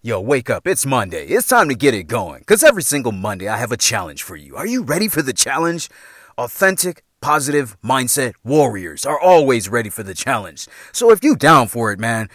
Yo, 0.00 0.20
wake 0.20 0.48
up. 0.48 0.64
It's 0.64 0.86
Monday. 0.86 1.26
It's 1.26 1.48
time 1.48 1.68
to 1.68 1.74
get 1.74 1.92
it 1.92 2.04
going. 2.04 2.38
Because 2.38 2.62
every 2.62 2.84
single 2.84 3.10
Monday, 3.10 3.48
I 3.48 3.56
have 3.56 3.72
a 3.72 3.76
challenge 3.76 4.22
for 4.22 4.36
you. 4.36 4.54
Are 4.54 4.64
you 4.64 4.84
ready 4.84 5.08
for 5.08 5.22
the 5.22 5.32
challenge? 5.32 5.90
Authentic, 6.38 7.02
positive 7.20 7.76
mindset 7.82 8.34
warriors 8.44 9.04
are 9.04 9.18
always 9.18 9.68
ready 9.68 9.90
for 9.90 10.04
the 10.04 10.14
challenge. 10.14 10.68
So 10.92 11.10
if 11.10 11.24
you 11.24 11.34
down 11.34 11.66
for 11.66 11.90
it, 11.90 11.98
man, 11.98 12.28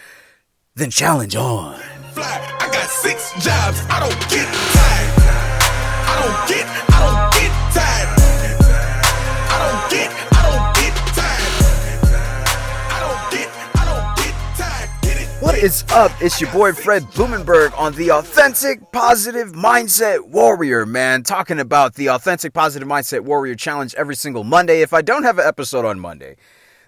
then 0.74 0.90
challenge 0.90 1.36
on. 1.36 1.80
Fly. 2.12 2.56
I 2.60 2.70
got 2.70 2.90
six 2.90 3.32
jobs. 3.42 3.80
I 3.88 3.98
don't 3.98 4.20
get 4.28 4.46
tired. 4.52 5.14
I 6.06 6.20
don't 6.20 6.48
get, 6.48 6.93
What 15.54 15.62
is 15.62 15.84
up? 15.90 16.10
It's 16.20 16.40
your 16.40 16.50
boy 16.50 16.72
Fred 16.72 17.04
Blumenberg 17.12 17.78
on 17.78 17.92
the 17.94 18.10
Authentic 18.10 18.90
Positive 18.90 19.52
Mindset 19.52 20.26
Warrior, 20.26 20.84
man. 20.84 21.22
Talking 21.22 21.60
about 21.60 21.94
the 21.94 22.08
Authentic 22.10 22.52
Positive 22.52 22.88
Mindset 22.88 23.20
Warrior 23.20 23.54
Challenge 23.54 23.94
every 23.94 24.16
single 24.16 24.42
Monday. 24.42 24.82
If 24.82 24.92
I 24.92 25.00
don't 25.00 25.22
have 25.22 25.38
an 25.38 25.46
episode 25.46 25.84
on 25.84 26.00
Monday, 26.00 26.34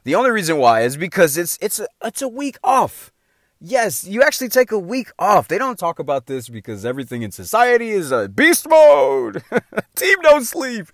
the 0.03 0.17
only 0.17 0.33
reason 0.33 0.57
why 0.57 0.81
is 0.81 0.97
because 0.97 1.39
it's 1.39 1.57
it's 1.63 1.79
a, 1.79 1.87
it's 2.03 2.23
a 2.23 2.27
week 2.27 2.59
off. 2.65 3.13
Yes, 3.61 4.05
you 4.05 4.23
actually 4.23 4.51
take 4.51 4.71
a 4.71 4.79
week 4.79 5.11
off. 5.19 5.49
They 5.49 5.57
don't 5.57 5.79
talk 5.79 5.99
about 5.99 6.27
this 6.27 6.47
because 6.49 6.85
everything 6.85 7.23
in 7.23 7.33
society 7.33 7.89
is 7.89 8.13
a 8.13 8.29
beast 8.29 8.69
mode. 8.69 9.43
Team 9.95 10.17
don't 10.21 10.45
sleep. 10.45 10.89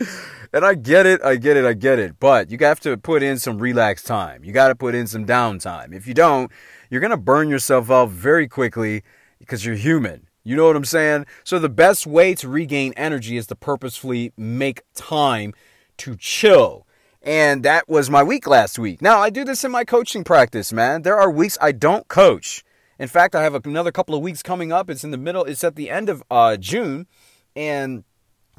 And 0.52 0.64
I 0.64 0.74
get 0.74 1.04
it, 1.04 1.20
I 1.24 1.36
get 1.36 1.56
it, 1.56 1.64
I 1.64 1.72
get 1.72 1.98
it. 1.98 2.20
But 2.20 2.52
you 2.52 2.58
have 2.60 2.78
to 2.80 2.96
put 2.96 3.24
in 3.24 3.38
some 3.38 3.58
relaxed 3.58 4.06
time. 4.06 4.44
You 4.44 4.52
got 4.52 4.68
to 4.68 4.76
put 4.76 4.94
in 4.94 5.08
some 5.08 5.26
downtime. 5.26 5.92
If 5.92 6.06
you 6.06 6.14
don't, 6.14 6.52
you're 6.88 7.00
going 7.00 7.10
to 7.10 7.16
burn 7.16 7.48
yourself 7.48 7.90
out 7.90 8.10
very 8.10 8.46
quickly 8.46 9.02
because 9.40 9.66
you're 9.66 9.74
human. 9.74 10.28
You 10.44 10.54
know 10.54 10.66
what 10.66 10.76
I'm 10.76 10.84
saying? 10.84 11.26
So 11.42 11.58
the 11.58 11.68
best 11.68 12.06
way 12.06 12.32
to 12.36 12.48
regain 12.48 12.92
energy 12.96 13.36
is 13.36 13.48
to 13.48 13.56
purposefully 13.56 14.32
make 14.36 14.82
time 14.94 15.52
to 15.98 16.14
chill. 16.16 16.86
And 17.23 17.62
that 17.62 17.89
was 17.89 18.11
my 18.11 18.23
week 18.23 18.48
last 18.48 18.78
week. 18.78 19.01
Now, 19.01 19.20
I 19.20 19.31
do 19.31 19.45
this 19.45 19.62
in 19.62 19.70
my 19.70 19.84
coaching 19.84 20.25
practice, 20.25 20.73
man. 20.73 21.03
There 21.03 21.17
are 21.17 21.31
weeks 21.31 21.56
I 21.61 21.70
don't 21.70 22.09
coach. 22.09 22.65
In 22.98 23.06
fact, 23.06 23.37
I 23.37 23.42
have 23.45 23.55
another 23.65 23.92
couple 23.92 24.15
of 24.15 24.23
weeks 24.23 24.42
coming 24.42 24.73
up. 24.73 24.91
It's 24.91 25.05
in 25.05 25.12
the 25.12 25.17
middle, 25.17 25.45
it's 25.45 25.62
at 25.62 25.77
the 25.77 25.89
end 25.89 26.09
of 26.09 26.23
uh, 26.31 26.56
June 26.56 27.06
and 27.55 28.03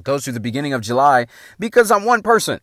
goes 0.02 0.24
through 0.24 0.34
the 0.34 0.40
beginning 0.40 0.74
of 0.74 0.82
July 0.82 1.28
because 1.60 1.92
I'm 1.92 2.06
one 2.06 2.22
person. 2.22 2.62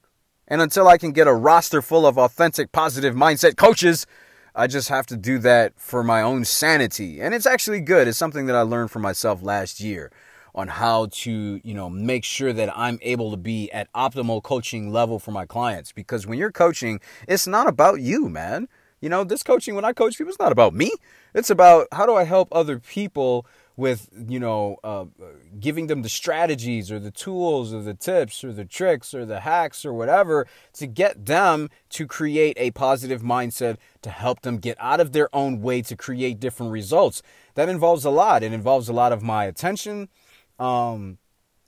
And 0.48 0.62
until 0.62 0.88
I 0.88 0.98
can 0.98 1.12
get 1.12 1.28
a 1.28 1.34
roster 1.34 1.82
full 1.82 2.06
of 2.06 2.18
authentic, 2.18 2.72
positive 2.72 3.14
mindset 3.14 3.56
coaches, 3.56 4.06
I 4.54 4.66
just 4.66 4.88
have 4.88 5.06
to 5.06 5.16
do 5.16 5.38
that 5.40 5.74
for 5.76 6.02
my 6.02 6.22
own 6.22 6.44
sanity. 6.44 7.20
And 7.20 7.34
it's 7.34 7.46
actually 7.46 7.80
good. 7.80 8.08
It's 8.08 8.18
something 8.18 8.46
that 8.46 8.56
I 8.56 8.62
learned 8.62 8.90
for 8.90 8.98
myself 8.98 9.42
last 9.42 9.80
year 9.80 10.10
on 10.54 10.68
how 10.68 11.06
to, 11.12 11.60
you 11.62 11.74
know, 11.74 11.90
make 11.90 12.24
sure 12.24 12.52
that 12.52 12.76
I'm 12.76 12.98
able 13.02 13.30
to 13.30 13.36
be 13.36 13.70
at 13.72 13.92
optimal 13.92 14.42
coaching 14.42 14.92
level 14.92 15.18
for 15.18 15.30
my 15.30 15.46
clients 15.46 15.92
because 15.92 16.26
when 16.26 16.38
you're 16.38 16.52
coaching, 16.52 17.00
it's 17.28 17.46
not 17.46 17.68
about 17.68 18.00
you, 18.00 18.28
man. 18.28 18.68
You 19.00 19.08
know, 19.08 19.24
this 19.24 19.42
coaching 19.42 19.74
when 19.74 19.84
I 19.84 19.92
coach 19.92 20.18
people 20.18 20.30
it's 20.30 20.38
not 20.38 20.52
about 20.52 20.74
me. 20.74 20.92
It's 21.34 21.50
about 21.50 21.88
how 21.92 22.06
do 22.06 22.14
I 22.14 22.24
help 22.24 22.48
other 22.52 22.78
people 22.78 23.46
with, 23.76 24.10
you 24.28 24.38
know, 24.38 24.76
uh, 24.84 25.06
giving 25.58 25.86
them 25.86 26.02
the 26.02 26.08
strategies 26.08 26.92
or 26.92 26.98
the 26.98 27.10
tools 27.10 27.72
or 27.72 27.82
the 27.82 27.94
tips 27.94 28.44
or 28.44 28.52
the 28.52 28.66
tricks 28.66 29.14
or 29.14 29.24
the 29.24 29.40
hacks 29.40 29.86
or 29.86 29.94
whatever 29.94 30.46
to 30.74 30.86
get 30.86 31.24
them 31.24 31.70
to 31.88 32.06
create 32.06 32.56
a 32.60 32.72
positive 32.72 33.22
mindset 33.22 33.78
to 34.02 34.10
help 34.10 34.42
them 34.42 34.58
get 34.58 34.76
out 34.78 35.00
of 35.00 35.12
their 35.12 35.34
own 35.34 35.62
way 35.62 35.80
to 35.80 35.96
create 35.96 36.38
different 36.38 36.72
results. 36.72 37.22
That 37.54 37.70
involves 37.70 38.04
a 38.04 38.10
lot. 38.10 38.42
It 38.42 38.52
involves 38.52 38.88
a 38.88 38.92
lot 38.92 39.12
of 39.12 39.22
my 39.22 39.46
attention. 39.46 40.08
Um, 40.60 41.18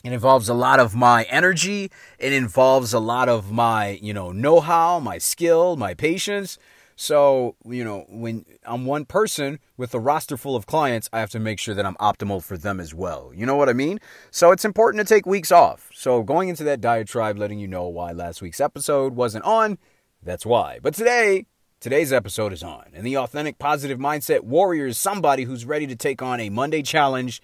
it 0.05 0.13
involves 0.13 0.49
a 0.49 0.55
lot 0.55 0.79
of 0.79 0.95
my 0.95 1.25
energy. 1.25 1.91
It 2.19 2.33
involves 2.33 2.93
a 2.93 2.99
lot 3.01 3.29
of 3.29 3.51
my, 3.51 3.99
you 4.03 4.13
know, 4.13 4.33
know-how, 4.33 5.01
my 5.01 5.19
skill, 5.19 5.77
my 5.77 5.95
patience. 5.95 6.59
So, 6.95 7.57
you 7.65 7.85
know, 7.85 8.05
when 8.09 8.45
I'm 8.65 8.85
one 8.85 9.07
person 9.07 9.59
with 9.77 9.95
a 9.95 9.99
roster 9.99 10.37
full 10.37 10.55
of 10.55 10.67
clients, 10.67 11.09
I 11.13 11.21
have 11.21 11.31
to 11.31 11.39
make 11.39 11.59
sure 11.59 11.75
that 11.75 11.87
I'm 11.87 11.95
optimal 11.97 12.45
for 12.45 12.59
them 12.59 12.79
as 12.81 12.95
well. 12.95 13.33
You 13.35 13.47
know 13.47 13.57
what 13.57 13.69
I 13.69 13.73
mean? 13.73 13.99
So 14.31 14.51
it's 14.53 14.65
important 14.65 15.07
to 15.07 15.15
take 15.15 15.25
weeks 15.25 15.51
off. 15.51 15.89
So 15.95 16.23
going 16.23 16.49
into 16.49 16.65
that 16.65 16.81
diatribe, 16.81 17.39
letting 17.39 17.59
you 17.59 17.67
know 17.67 17.89
why 17.89 18.13
last 18.13 18.43
week's 18.43 18.61
episode 18.61 19.15
wasn't 19.15 19.45
on, 19.45 19.79
that's 20.23 20.45
why. 20.45 20.81
But 20.83 20.95
today, 20.95 21.47
today's 21.81 22.13
episode 22.13 22.53
is 22.53 22.63
on. 22.63 22.87
And 22.93 23.07
the 23.07 23.17
authentic 23.17 23.59
positive 23.59 23.99
mindset 23.99 24.43
warrior 24.43 24.87
is 24.87 24.99
somebody 24.99 25.45
who's 25.45 25.65
ready 25.65 25.87
to 25.87 25.97
take 25.97 26.23
on 26.23 26.41
a 26.41 26.51
Monday 26.51 26.83
challenge 26.83 27.41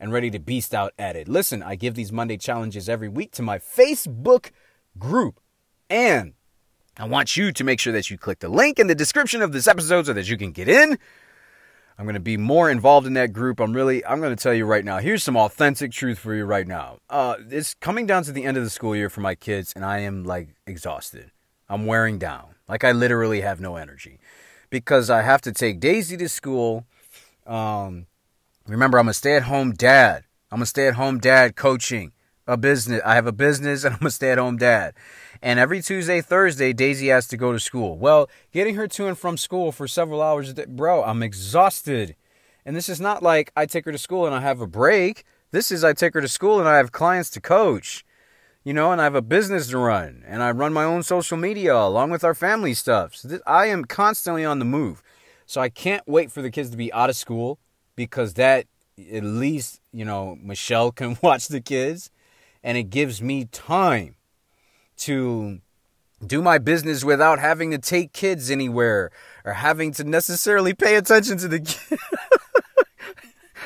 and 0.00 0.12
ready 0.12 0.30
to 0.30 0.38
beast 0.38 0.74
out 0.74 0.92
at 0.98 1.16
it. 1.16 1.28
Listen, 1.28 1.62
I 1.62 1.74
give 1.74 1.94
these 1.94 2.12
Monday 2.12 2.36
challenges 2.36 2.88
every 2.88 3.08
week 3.08 3.32
to 3.32 3.42
my 3.42 3.58
Facebook 3.58 4.50
group. 4.98 5.40
And 5.90 6.34
I 6.96 7.06
want 7.06 7.36
you 7.36 7.52
to 7.52 7.64
make 7.64 7.80
sure 7.80 7.92
that 7.92 8.10
you 8.10 8.18
click 8.18 8.40
the 8.40 8.48
link 8.48 8.78
in 8.78 8.86
the 8.86 8.94
description 8.94 9.42
of 9.42 9.52
this 9.52 9.66
episode 9.66 10.06
so 10.06 10.12
that 10.12 10.28
you 10.28 10.36
can 10.36 10.52
get 10.52 10.68
in. 10.68 10.98
I'm 11.98 12.04
going 12.04 12.14
to 12.14 12.20
be 12.20 12.36
more 12.36 12.70
involved 12.70 13.06
in 13.06 13.14
that 13.14 13.32
group. 13.32 13.58
I'm 13.58 13.72
really, 13.72 14.04
I'm 14.04 14.20
going 14.20 14.34
to 14.34 14.40
tell 14.40 14.54
you 14.54 14.66
right 14.66 14.84
now. 14.84 14.98
Here's 14.98 15.22
some 15.24 15.36
authentic 15.36 15.90
truth 15.90 16.18
for 16.18 16.34
you 16.34 16.44
right 16.44 16.66
now. 16.66 16.98
Uh, 17.10 17.36
it's 17.50 17.74
coming 17.74 18.06
down 18.06 18.22
to 18.24 18.32
the 18.32 18.44
end 18.44 18.56
of 18.56 18.62
the 18.62 18.70
school 18.70 18.94
year 18.94 19.10
for 19.10 19.20
my 19.20 19.34
kids, 19.34 19.72
and 19.74 19.84
I 19.84 20.00
am 20.00 20.22
like 20.22 20.50
exhausted. 20.66 21.32
I'm 21.68 21.86
wearing 21.86 22.18
down. 22.18 22.54
Like 22.68 22.84
I 22.84 22.92
literally 22.92 23.40
have 23.40 23.60
no 23.60 23.76
energy 23.76 24.20
because 24.70 25.10
I 25.10 25.22
have 25.22 25.40
to 25.42 25.52
take 25.52 25.80
Daisy 25.80 26.16
to 26.16 26.28
school. 26.28 26.84
Um, 27.46 28.06
remember, 28.68 28.98
I'm 28.98 29.08
a 29.08 29.14
stay-at-home 29.14 29.72
dad. 29.72 30.24
I'm 30.50 30.62
a 30.62 30.66
stay-at-home 30.66 31.18
dad 31.18 31.56
coaching 31.56 32.12
a 32.48 32.56
business. 32.56 33.02
I 33.04 33.14
have 33.14 33.26
a 33.26 33.32
business, 33.32 33.84
and 33.84 33.96
I'm 34.00 34.06
a 34.06 34.10
stay-at-home 34.10 34.56
dad. 34.56 34.94
And 35.40 35.60
every 35.60 35.82
Tuesday, 35.82 36.20
Thursday, 36.20 36.72
Daisy 36.72 37.08
has 37.08 37.28
to 37.28 37.36
go 37.36 37.52
to 37.52 37.60
school. 37.60 37.96
Well, 37.96 38.28
getting 38.52 38.74
her 38.74 38.88
to 38.88 39.06
and 39.06 39.16
from 39.16 39.36
school 39.36 39.70
for 39.70 39.86
several 39.86 40.20
hours 40.20 40.52
bro, 40.52 41.04
I'm 41.04 41.22
exhausted. 41.22 42.16
And 42.64 42.74
this 42.74 42.88
is 42.88 43.00
not 43.00 43.22
like 43.22 43.52
I 43.54 43.66
take 43.66 43.84
her 43.84 43.92
to 43.92 43.98
school 43.98 44.26
and 44.26 44.34
I 44.34 44.40
have 44.40 44.60
a 44.60 44.66
break. 44.66 45.24
This 45.52 45.70
is 45.70 45.84
I 45.84 45.92
take 45.92 46.14
her 46.14 46.20
to 46.20 46.28
school 46.28 46.58
and 46.58 46.68
I 46.68 46.78
have 46.78 46.90
clients 46.90 47.30
to 47.30 47.40
coach. 47.40 48.04
You 48.64 48.74
know, 48.74 48.90
and 48.90 49.00
I 49.00 49.04
have 49.04 49.14
a 49.14 49.22
business 49.22 49.68
to 49.68 49.78
run, 49.78 50.24
and 50.26 50.42
I 50.42 50.50
run 50.50 50.74
my 50.74 50.84
own 50.84 51.02
social 51.02 51.38
media 51.38 51.74
along 51.74 52.10
with 52.10 52.22
our 52.22 52.34
family 52.34 52.74
stuff. 52.74 53.14
So 53.14 53.28
this, 53.28 53.40
I 53.46 53.66
am 53.66 53.84
constantly 53.84 54.44
on 54.44 54.58
the 54.58 54.66
move. 54.66 55.02
So 55.46 55.60
I 55.60 55.70
can't 55.70 56.06
wait 56.06 56.30
for 56.30 56.42
the 56.42 56.50
kids 56.50 56.68
to 56.70 56.76
be 56.76 56.92
out 56.92 57.08
of 57.08 57.16
school 57.16 57.58
because 57.98 58.34
that 58.34 58.64
at 59.12 59.24
least, 59.24 59.80
you 59.92 60.04
know, 60.04 60.38
Michelle 60.40 60.92
can 61.00 61.18
watch 61.20 61.48
the 61.48 61.60
kids 61.60 62.10
and 62.62 62.78
it 62.78 62.84
gives 62.84 63.20
me 63.20 63.46
time 63.46 64.14
to 64.98 65.60
do 66.24 66.40
my 66.40 66.58
business 66.58 67.04
without 67.04 67.40
having 67.40 67.72
to 67.72 67.78
take 67.78 68.12
kids 68.12 68.52
anywhere 68.52 69.10
or 69.44 69.52
having 69.52 69.92
to 69.92 70.04
necessarily 70.04 70.74
pay 70.74 70.94
attention 70.94 71.38
to 71.38 71.48
the 71.48 71.58
kids. 71.70 72.02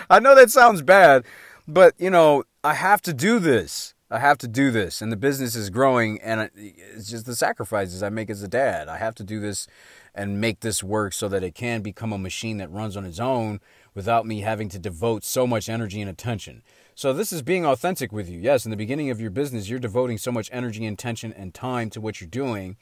I 0.09 0.19
know 0.19 0.35
that 0.35 0.51
sounds 0.51 0.81
bad, 0.81 1.25
but 1.69 1.93
you 1.99 2.09
know, 2.09 2.45
I 2.65 2.73
have 2.73 3.03
to 3.03 3.13
do 3.13 3.39
this. 3.39 3.93
I 4.13 4.19
have 4.19 4.37
to 4.39 4.49
do 4.49 4.71
this, 4.71 5.01
and 5.01 5.11
the 5.11 5.17
business 5.17 5.57
is 5.57 5.71
growing, 5.71 6.21
and 6.21 6.51
it's 6.55 7.09
just 7.09 7.25
the 7.25 7.35
sacrifices 7.35 8.03
I 8.03 8.11
make 8.11 8.29
as 8.29 8.43
a 8.43 8.49
dad. 8.49 8.87
I 8.87 8.99
have 8.99 9.15
to 9.15 9.25
do 9.25 9.41
this 9.41 9.67
and 10.15 10.39
make 10.39 10.61
this 10.61 10.83
work 10.83 11.15
so 11.15 11.29
that 11.29 11.43
it 11.43 11.55
can 11.55 11.81
become 11.81 12.13
a 12.13 12.19
machine 12.19 12.59
that 12.59 12.71
runs 12.71 12.95
on 12.95 13.07
its 13.07 13.19
own 13.19 13.61
without 13.95 14.27
me 14.27 14.41
having 14.41 14.69
to 14.69 14.79
devote 14.79 15.25
so 15.25 15.47
much 15.47 15.67
energy 15.67 15.99
and 15.99 16.11
attention. 16.11 16.63
So 16.95 17.15
this 17.15 17.33
is 17.33 17.41
being 17.41 17.65
authentic 17.65 18.13
with 18.13 18.29
you. 18.29 18.39
Yes, 18.39 18.67
in 18.67 18.71
the 18.71 18.77
beginning 18.77 19.09
of 19.09 19.19
your 19.19 19.31
business, 19.31 19.71
you're 19.71 19.79
devoting 19.79 20.19
so 20.19 20.31
much 20.31 20.51
energy, 20.53 20.85
intention, 20.85 21.33
and 21.33 21.55
time 21.55 21.89
to 21.89 22.01
what 22.01 22.21
you're 22.21 22.29
doing 22.29 22.77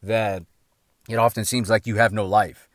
that 0.00 0.44
it 1.08 1.16
often 1.16 1.44
seems 1.44 1.68
like 1.68 1.88
you 1.88 1.96
have 1.96 2.12
no 2.12 2.24
life. 2.24 2.68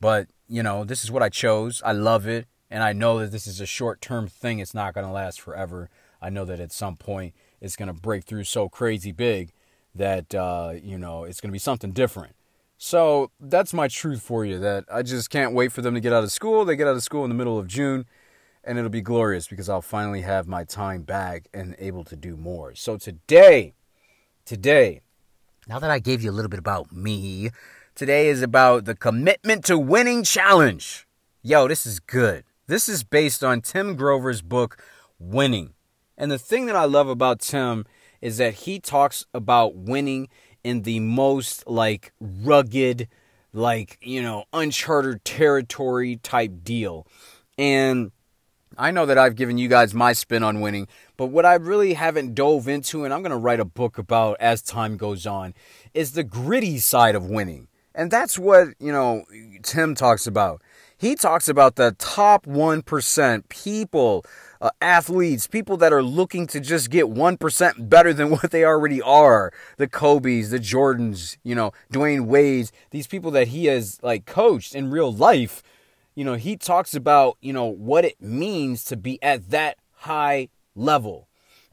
But, 0.00 0.28
you 0.48 0.62
know, 0.62 0.84
this 0.84 1.02
is 1.02 1.10
what 1.10 1.24
I 1.24 1.28
chose. 1.28 1.82
I 1.84 1.90
love 1.90 2.28
it. 2.28 2.46
And 2.70 2.84
I 2.84 2.92
know 2.92 3.18
that 3.18 3.32
this 3.32 3.48
is 3.48 3.60
a 3.60 3.66
short 3.66 4.00
term 4.00 4.28
thing. 4.28 4.60
It's 4.60 4.74
not 4.74 4.94
going 4.94 5.06
to 5.06 5.12
last 5.12 5.40
forever. 5.40 5.90
I 6.22 6.30
know 6.30 6.44
that 6.44 6.60
at 6.60 6.72
some 6.72 6.96
point 6.96 7.34
it's 7.60 7.76
going 7.76 7.88
to 7.88 7.92
break 7.92 8.24
through 8.24 8.44
so 8.44 8.68
crazy 8.68 9.12
big 9.12 9.52
that, 9.94 10.34
uh, 10.34 10.74
you 10.82 10.96
know, 10.96 11.24
it's 11.24 11.40
going 11.40 11.50
to 11.50 11.52
be 11.52 11.58
something 11.58 11.92
different. 11.92 12.34
So 12.78 13.30
that's 13.38 13.74
my 13.74 13.88
truth 13.88 14.22
for 14.22 14.44
you 14.44 14.58
that 14.60 14.84
I 14.90 15.02
just 15.02 15.30
can't 15.30 15.52
wait 15.52 15.72
for 15.72 15.82
them 15.82 15.94
to 15.94 16.00
get 16.00 16.12
out 16.12 16.24
of 16.24 16.32
school. 16.32 16.64
They 16.64 16.76
get 16.76 16.88
out 16.88 16.96
of 16.96 17.02
school 17.02 17.24
in 17.24 17.28
the 17.28 17.36
middle 17.36 17.58
of 17.58 17.66
June 17.66 18.06
and 18.64 18.78
it'll 18.78 18.90
be 18.90 19.00
glorious 19.00 19.48
because 19.48 19.68
I'll 19.68 19.82
finally 19.82 20.22
have 20.22 20.46
my 20.46 20.64
time 20.64 21.02
back 21.02 21.48
and 21.52 21.74
able 21.78 22.04
to 22.04 22.16
do 22.16 22.36
more. 22.36 22.74
So 22.74 22.96
today, 22.96 23.74
today, 24.44 25.00
now 25.68 25.78
that 25.78 25.90
I 25.90 25.98
gave 25.98 26.22
you 26.22 26.30
a 26.30 26.32
little 26.32 26.48
bit 26.48 26.58
about 26.58 26.92
me, 26.92 27.50
today 27.94 28.28
is 28.28 28.42
about 28.42 28.84
the 28.84 28.94
commitment 28.94 29.64
to 29.66 29.78
winning 29.78 30.22
challenge. 30.22 31.06
Yo, 31.42 31.68
this 31.68 31.86
is 31.86 32.00
good. 32.00 32.44
This 32.66 32.88
is 32.88 33.02
based 33.02 33.42
on 33.42 33.60
Tim 33.60 33.96
Grover's 33.96 34.42
book, 34.42 34.82
Winning. 35.18 35.74
And 36.22 36.30
the 36.30 36.38
thing 36.38 36.66
that 36.66 36.76
I 36.76 36.84
love 36.84 37.08
about 37.08 37.40
Tim 37.40 37.84
is 38.20 38.36
that 38.36 38.54
he 38.54 38.78
talks 38.78 39.26
about 39.34 39.74
winning 39.74 40.28
in 40.62 40.82
the 40.82 41.00
most 41.00 41.66
like 41.66 42.12
rugged, 42.20 43.08
like, 43.52 43.98
you 44.00 44.22
know, 44.22 44.44
uncharted 44.52 45.24
territory 45.24 46.20
type 46.22 46.62
deal. 46.62 47.08
And 47.58 48.12
I 48.78 48.92
know 48.92 49.04
that 49.04 49.18
I've 49.18 49.34
given 49.34 49.58
you 49.58 49.66
guys 49.66 49.94
my 49.94 50.12
spin 50.12 50.44
on 50.44 50.60
winning, 50.60 50.86
but 51.16 51.26
what 51.26 51.44
I 51.44 51.54
really 51.54 51.94
haven't 51.94 52.36
dove 52.36 52.68
into, 52.68 53.04
and 53.04 53.12
I'm 53.12 53.22
going 53.22 53.32
to 53.32 53.36
write 53.36 53.58
a 53.58 53.64
book 53.64 53.98
about 53.98 54.36
as 54.38 54.62
time 54.62 54.96
goes 54.96 55.26
on, 55.26 55.54
is 55.92 56.12
the 56.12 56.22
gritty 56.22 56.78
side 56.78 57.16
of 57.16 57.26
winning. 57.26 57.66
And 57.96 58.12
that's 58.12 58.38
what, 58.38 58.68
you 58.78 58.92
know, 58.92 59.24
Tim 59.64 59.96
talks 59.96 60.28
about. 60.28 60.62
He 60.96 61.16
talks 61.16 61.48
about 61.48 61.74
the 61.74 61.96
top 61.98 62.46
1% 62.46 63.48
people, 63.48 64.24
uh, 64.62 64.70
athletes, 64.80 65.46
people 65.46 65.76
that 65.76 65.92
are 65.92 66.02
looking 66.02 66.46
to 66.46 66.60
just 66.60 66.88
get 66.88 67.04
1% 67.04 67.88
better 67.90 68.14
than 68.14 68.30
what 68.30 68.50
they 68.50 68.64
already 68.64 69.02
are. 69.02 69.52
The 69.76 69.88
Kobe's, 69.88 70.50
the 70.50 70.58
Jordans, 70.58 71.36
you 71.42 71.54
know, 71.54 71.72
Dwyane 71.92 72.24
Wade's, 72.24 72.72
these 72.90 73.06
people 73.06 73.30
that 73.32 73.48
he 73.48 73.66
has 73.66 73.98
like 74.02 74.24
coached 74.24 74.74
in 74.74 74.90
real 74.90 75.12
life 75.12 75.62
you 76.14 76.24
know, 76.24 76.34
he 76.34 76.56
talks 76.56 76.94
about, 76.94 77.38
you 77.40 77.52
know, 77.52 77.64
what 77.64 78.04
it 78.04 78.20
means 78.20 78.84
to 78.84 78.96
be 78.96 79.22
at 79.22 79.50
that 79.50 79.78
high 79.92 80.48
level. 80.74 81.28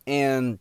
And 0.08 0.60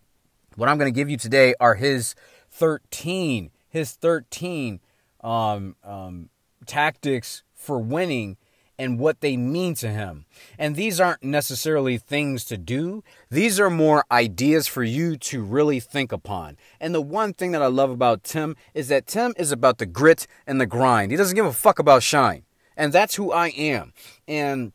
what 0.56 0.68
I'm 0.68 0.78
going 0.78 0.92
to 0.92 0.96
give 0.96 1.08
you 1.08 1.16
today 1.16 1.54
are 1.60 1.74
his 1.74 2.14
13, 2.50 3.50
his 3.68 3.92
13 3.92 4.80
um, 5.22 5.76
um, 5.84 6.28
tactics 6.66 7.44
for 7.54 7.78
winning 7.78 8.36
and 8.78 8.98
what 8.98 9.20
they 9.20 9.36
mean 9.36 9.74
to 9.74 9.88
him. 9.88 10.24
And 10.58 10.76
these 10.76 11.00
aren't 11.00 11.22
necessarily 11.22 11.98
things 11.98 12.44
to 12.46 12.56
do, 12.56 13.02
these 13.30 13.58
are 13.58 13.70
more 13.70 14.04
ideas 14.10 14.66
for 14.66 14.84
you 14.84 15.16
to 15.16 15.42
really 15.42 15.80
think 15.80 16.12
upon. 16.12 16.56
And 16.80 16.94
the 16.94 17.02
one 17.02 17.32
thing 17.32 17.52
that 17.52 17.62
I 17.62 17.66
love 17.66 17.90
about 17.90 18.22
Tim 18.22 18.56
is 18.74 18.88
that 18.88 19.06
Tim 19.06 19.34
is 19.36 19.50
about 19.50 19.78
the 19.78 19.86
grit 19.86 20.26
and 20.46 20.60
the 20.60 20.66
grind. 20.66 21.10
He 21.10 21.16
doesn't 21.16 21.36
give 21.36 21.46
a 21.46 21.52
fuck 21.52 21.78
about 21.78 22.02
shine. 22.02 22.44
And 22.76 22.92
that's 22.92 23.16
who 23.16 23.32
I 23.32 23.48
am. 23.48 23.92
And 24.28 24.72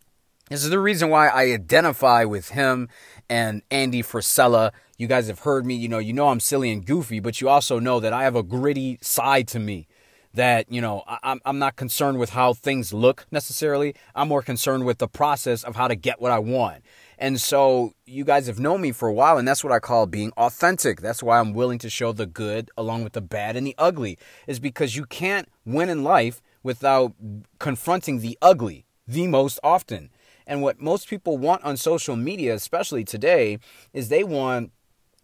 this 0.50 0.64
is 0.64 0.70
the 0.70 0.80
reason 0.80 1.10
why 1.10 1.30
I 1.30 1.46
identify 1.46 2.26
with 2.26 2.50
him 2.50 2.90
and 3.30 3.62
Andy 3.72 4.04
Frisella. 4.04 4.72
You 4.98 5.08
guys 5.08 5.28
have 5.28 5.40
heard 5.40 5.66
me, 5.66 5.74
you 5.76 5.88
know, 5.88 6.00
you 6.00 6.12
know 6.12 6.28
I'm 6.28 6.42
silly 6.42 6.70
and 6.70 6.86
goofy, 6.86 7.22
but 7.22 7.40
you 7.40 7.48
also 7.48 7.80
know 7.80 8.02
that 8.02 8.12
I 8.12 8.24
have 8.24 8.36
a 8.36 8.44
gritty 8.44 9.00
side 9.02 9.48
to 9.50 9.60
me. 9.60 9.88
That, 10.36 10.72
you 10.72 10.82
know, 10.82 11.04
I'm, 11.08 11.40
I'm 11.46 11.60
not 11.60 11.76
concerned 11.76 12.18
with 12.18 12.32
how 12.32 12.54
things 12.54 12.92
look 12.92 13.28
necessarily. 13.30 13.94
I'm 14.16 14.28
more 14.28 14.42
concerned 14.42 14.84
with 14.84 14.98
the 14.98 15.08
process 15.08 15.64
of 15.64 15.76
how 15.76 15.88
to 15.88 15.96
get 15.96 16.20
what 16.20 16.32
I 16.32 16.40
want. 16.40 16.84
And 17.20 17.40
so 17.40 17.94
you 18.06 18.26
guys 18.26 18.48
have 18.48 18.60
known 18.60 18.82
me 18.82 18.92
for 18.92 19.08
a 19.08 19.14
while, 19.14 19.38
and 19.38 19.48
that's 19.48 19.64
what 19.64 19.72
I 19.72 19.78
call 19.78 20.08
being 20.08 20.32
authentic. 20.32 21.02
That's 21.02 21.22
why 21.22 21.40
I'm 21.40 21.54
willing 21.54 21.78
to 21.80 21.90
show 21.90 22.14
the 22.14 22.26
good 22.26 22.72
along 22.76 23.04
with 23.04 23.14
the 23.14 23.22
bad 23.22 23.56
and 23.56 23.66
the 23.68 23.76
ugly, 23.78 24.18
is 24.48 24.60
because 24.60 24.96
you 24.96 25.06
can't 25.06 25.48
win 25.66 25.90
in 25.90 26.04
life 26.04 26.42
without 26.64 27.14
confronting 27.60 28.20
the 28.20 28.38
ugly 28.42 28.86
the 29.08 29.28
most 29.28 29.60
often. 29.64 30.10
And 30.48 30.62
what 30.62 30.82
most 30.82 31.08
people 31.08 31.38
want 31.38 31.64
on 31.64 31.78
social 31.78 32.16
media, 32.16 32.56
especially 32.56 33.04
today, 33.04 33.60
is 33.94 34.10
they 34.10 34.24
want 34.24 34.72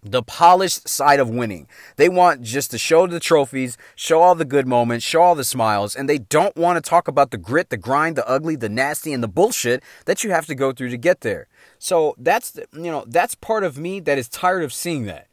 the 0.04 0.24
polished 0.24 0.88
side 0.88 1.20
of 1.20 1.30
winning. 1.30 1.68
They 1.98 2.10
want 2.10 2.42
just 2.42 2.72
to 2.72 2.78
show 2.78 3.08
the 3.08 3.20
trophies, 3.20 3.78
show 3.96 4.22
all 4.22 4.36
the 4.36 4.46
good 4.46 4.68
moments, 4.68 5.06
show 5.06 5.22
all 5.22 5.36
the 5.36 5.44
smiles, 5.44 5.96
and 5.96 6.08
they 6.08 6.18
don't 6.18 6.56
want 6.56 6.84
to 6.84 6.90
talk 6.90 7.08
about 7.08 7.32
the 7.32 7.38
grit, 7.38 7.70
the 7.70 7.78
grind, 7.78 8.16
the 8.16 8.28
ugly, 8.28 8.56
the 8.56 8.70
nasty, 8.70 9.14
and 9.14 9.24
the 9.24 9.28
bullshit 9.28 9.84
that 10.06 10.24
you 10.24 10.32
have 10.32 10.46
to 10.46 10.56
go 10.56 10.72
through 10.72 10.90
to 10.90 10.98
get 10.98 11.22
there. 11.22 11.48
So 11.78 12.16
that's 12.18 12.58
you 12.74 12.92
know 12.92 13.06
that's 13.08 13.36
part 13.36 13.64
of 13.64 13.78
me 13.78 14.00
that 14.02 14.18
is 14.18 14.30
tired 14.30 14.64
of 14.64 14.74
seeing 14.74 15.06
that. 15.06 15.28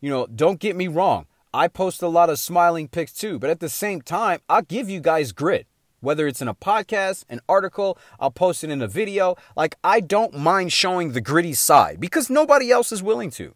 You 0.00 0.10
know, 0.10 0.26
don't 0.26 0.60
get 0.60 0.76
me 0.76 0.88
wrong. 0.88 1.26
I 1.52 1.68
post 1.68 2.00
a 2.00 2.08
lot 2.08 2.30
of 2.30 2.38
smiling 2.38 2.88
pics 2.88 3.12
too, 3.12 3.38
but 3.38 3.50
at 3.50 3.60
the 3.60 3.68
same 3.68 4.00
time, 4.02 4.40
I'll 4.48 4.62
give 4.62 4.88
you 4.88 5.00
guys 5.00 5.32
grit. 5.32 5.66
Whether 6.00 6.26
it's 6.26 6.40
in 6.40 6.48
a 6.48 6.54
podcast, 6.54 7.24
an 7.28 7.40
article, 7.46 7.98
I'll 8.18 8.30
post 8.30 8.64
it 8.64 8.70
in 8.70 8.80
a 8.80 8.88
video. 8.88 9.36
Like, 9.54 9.76
I 9.84 10.00
don't 10.00 10.38
mind 10.38 10.72
showing 10.72 11.12
the 11.12 11.20
gritty 11.20 11.52
side 11.52 12.00
because 12.00 12.30
nobody 12.30 12.70
else 12.70 12.90
is 12.90 13.02
willing 13.02 13.30
to. 13.32 13.54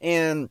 And 0.00 0.50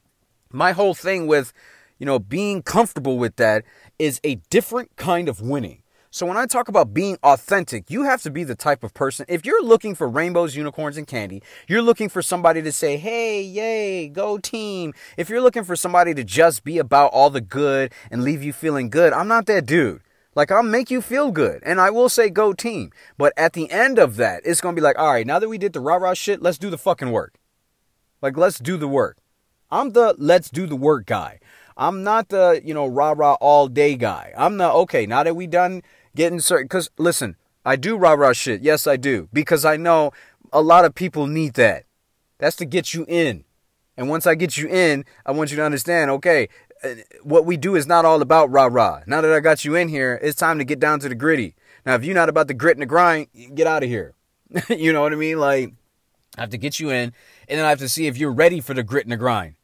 my 0.52 0.72
whole 0.72 0.94
thing 0.94 1.28
with, 1.28 1.54
you 2.00 2.06
know, 2.06 2.20
being 2.20 2.62
comfortable 2.62 3.18
with 3.18 3.36
that 3.38 3.64
is 4.00 4.20
a 4.24 4.36
different 4.50 4.96
kind 4.96 5.30
of 5.30 5.42
winning. 5.42 5.82
So 6.16 6.26
when 6.26 6.38
I 6.38 6.46
talk 6.46 6.70
about 6.70 6.94
being 6.94 7.18
authentic, 7.24 7.92
you 7.92 8.04
have 8.04 8.22
to 8.22 8.32
be 8.32 8.46
the 8.46 8.56
type 8.56 8.86
of 8.86 8.94
person. 8.94 9.26
If 9.28 9.46
you're 9.46 9.62
looking 9.62 9.96
for 9.96 10.08
rainbows, 10.08 10.56
unicorns, 10.56 10.96
and 10.96 11.06
candy, 11.06 11.44
you're 11.68 11.82
looking 11.82 12.08
for 12.08 12.22
somebody 12.22 12.62
to 12.62 12.72
say, 12.72 12.96
hey, 12.96 13.42
yay, 13.42 14.08
go 14.08 14.38
team. 14.38 14.94
If 15.18 15.28
you're 15.28 15.42
looking 15.42 15.66
for 15.66 15.76
somebody 15.76 16.14
to 16.14 16.24
just 16.24 16.64
be 16.64 16.78
about 16.78 17.12
all 17.12 17.30
the 17.30 17.42
good 17.42 17.92
and 18.10 18.24
leave 18.24 18.42
you 18.42 18.54
feeling 18.54 18.90
good, 18.90 19.12
I'm 19.12 19.28
not 19.28 19.46
that 19.48 19.66
dude. 19.66 20.04
Like, 20.36 20.52
I'll 20.52 20.64
make 20.64 20.90
you 20.90 21.02
feel 21.02 21.32
good. 21.32 21.62
And 21.66 21.82
I 21.82 21.90
will 21.90 22.08
say 22.08 22.30
go 22.30 22.54
team. 22.54 22.92
But 23.18 23.34
at 23.36 23.52
the 23.52 23.70
end 23.70 24.00
of 24.00 24.16
that, 24.16 24.42
it's 24.46 24.62
going 24.62 24.74
to 24.74 24.80
be 24.80 24.84
like, 24.84 24.98
all 24.98 25.12
right, 25.12 25.28
now 25.28 25.40
that 25.40 25.50
we 25.50 25.58
did 25.58 25.74
the 25.74 25.82
rah 25.82 25.96
rah 25.96 26.14
shit, 26.14 26.42
let's 26.42 26.58
do 26.58 26.70
the 26.70 26.78
fucking 26.78 27.12
work. 27.12 27.36
Like, 28.22 28.38
let's 28.38 28.58
do 28.58 28.78
the 28.78 28.88
work. 28.88 29.18
I'm 29.72 29.92
the 29.92 30.16
let's 30.18 30.50
do 30.50 30.68
the 30.68 30.76
work 30.76 31.06
guy. 31.06 31.40
I'm 31.78 32.04
not 32.04 32.30
the, 32.30 32.62
you 32.64 32.74
know, 32.74 32.88
rah 32.88 33.14
rah 33.16 33.34
all 33.36 33.68
day 33.68 33.96
guy. 33.96 34.34
I'm 34.38 34.58
the, 34.58 34.72
okay, 34.72 35.06
now 35.06 35.24
that 35.24 35.36
we 35.36 35.48
done 35.48 35.82
getting 36.16 36.40
certain 36.40 36.66
because 36.66 36.90
listen 36.98 37.36
i 37.66 37.76
do 37.76 37.98
rah 37.98 38.14
rah 38.14 38.32
shit. 38.34 38.62
Yes 38.62 38.88
i 38.88 38.96
do. 38.96 39.28
Because 39.34 39.66
i 39.66 39.76
know 39.76 40.12
a 40.54 40.62
lot 40.62 40.86
of 40.86 40.96
people 40.96 41.28
need 41.28 41.56
that. 41.56 41.86
That's 42.38 42.56
to 42.58 42.66
get 42.66 42.94
you 42.94 43.06
in. 43.08 43.44
And 43.98 44.10
once 44.10 44.28
i 44.28 44.36
get 44.36 44.58
you 44.58 44.68
in 44.68 45.06
i 45.26 45.32
want 45.32 45.52
you 45.52 45.58
to 45.58 45.64
understand 45.64 46.12
okay 46.12 46.50
uh, 46.84 46.96
what 47.24 47.46
we 47.46 47.58
do 47.58 47.76
is 47.76 47.88
not 47.88 48.04
all 48.04 48.22
about 48.22 48.52
rah 48.52 48.68
rah 48.70 49.00
now 49.08 49.22
that 49.22 49.32
i 49.32 49.40
got 49.40 49.64
you 49.64 49.74
in 49.76 49.88
here 49.88 50.20
it's 50.22 50.38
time 50.38 50.58
to 50.58 50.66
get 50.66 50.80
down 50.80 51.00
to 51.00 51.10
the 51.10 51.16
gritty. 51.16 51.56
Now 51.86 51.96
if 51.96 52.04
you're 52.04 52.16
not 52.16 52.30
about 52.30 52.48
the 52.48 52.54
grit 52.54 52.76
and 52.76 52.82
the 52.82 52.88
grind 52.88 53.28
get 53.54 53.68
out 53.68 53.84
of 53.84 53.90
here. 53.90 54.14
You 54.70 54.94
know 54.94 55.02
what 55.02 55.12
i 55.12 55.16
mean? 55.16 55.40
Like 55.40 55.74
i 56.38 56.42
have 56.42 56.50
to 56.52 56.58
get 56.58 56.80
you 56.80 56.90
in 56.90 57.14
and 57.48 57.58
then 57.60 57.66
i 57.66 57.70
have 57.70 57.80
to 57.80 57.90
see 57.90 58.08
if 58.08 58.18
you're 58.18 58.32
ready 58.32 58.60
for 58.60 58.74
the 58.74 58.84
grit 58.84 59.06
and 59.06 59.12
the 59.12 59.18
grind 59.18 59.56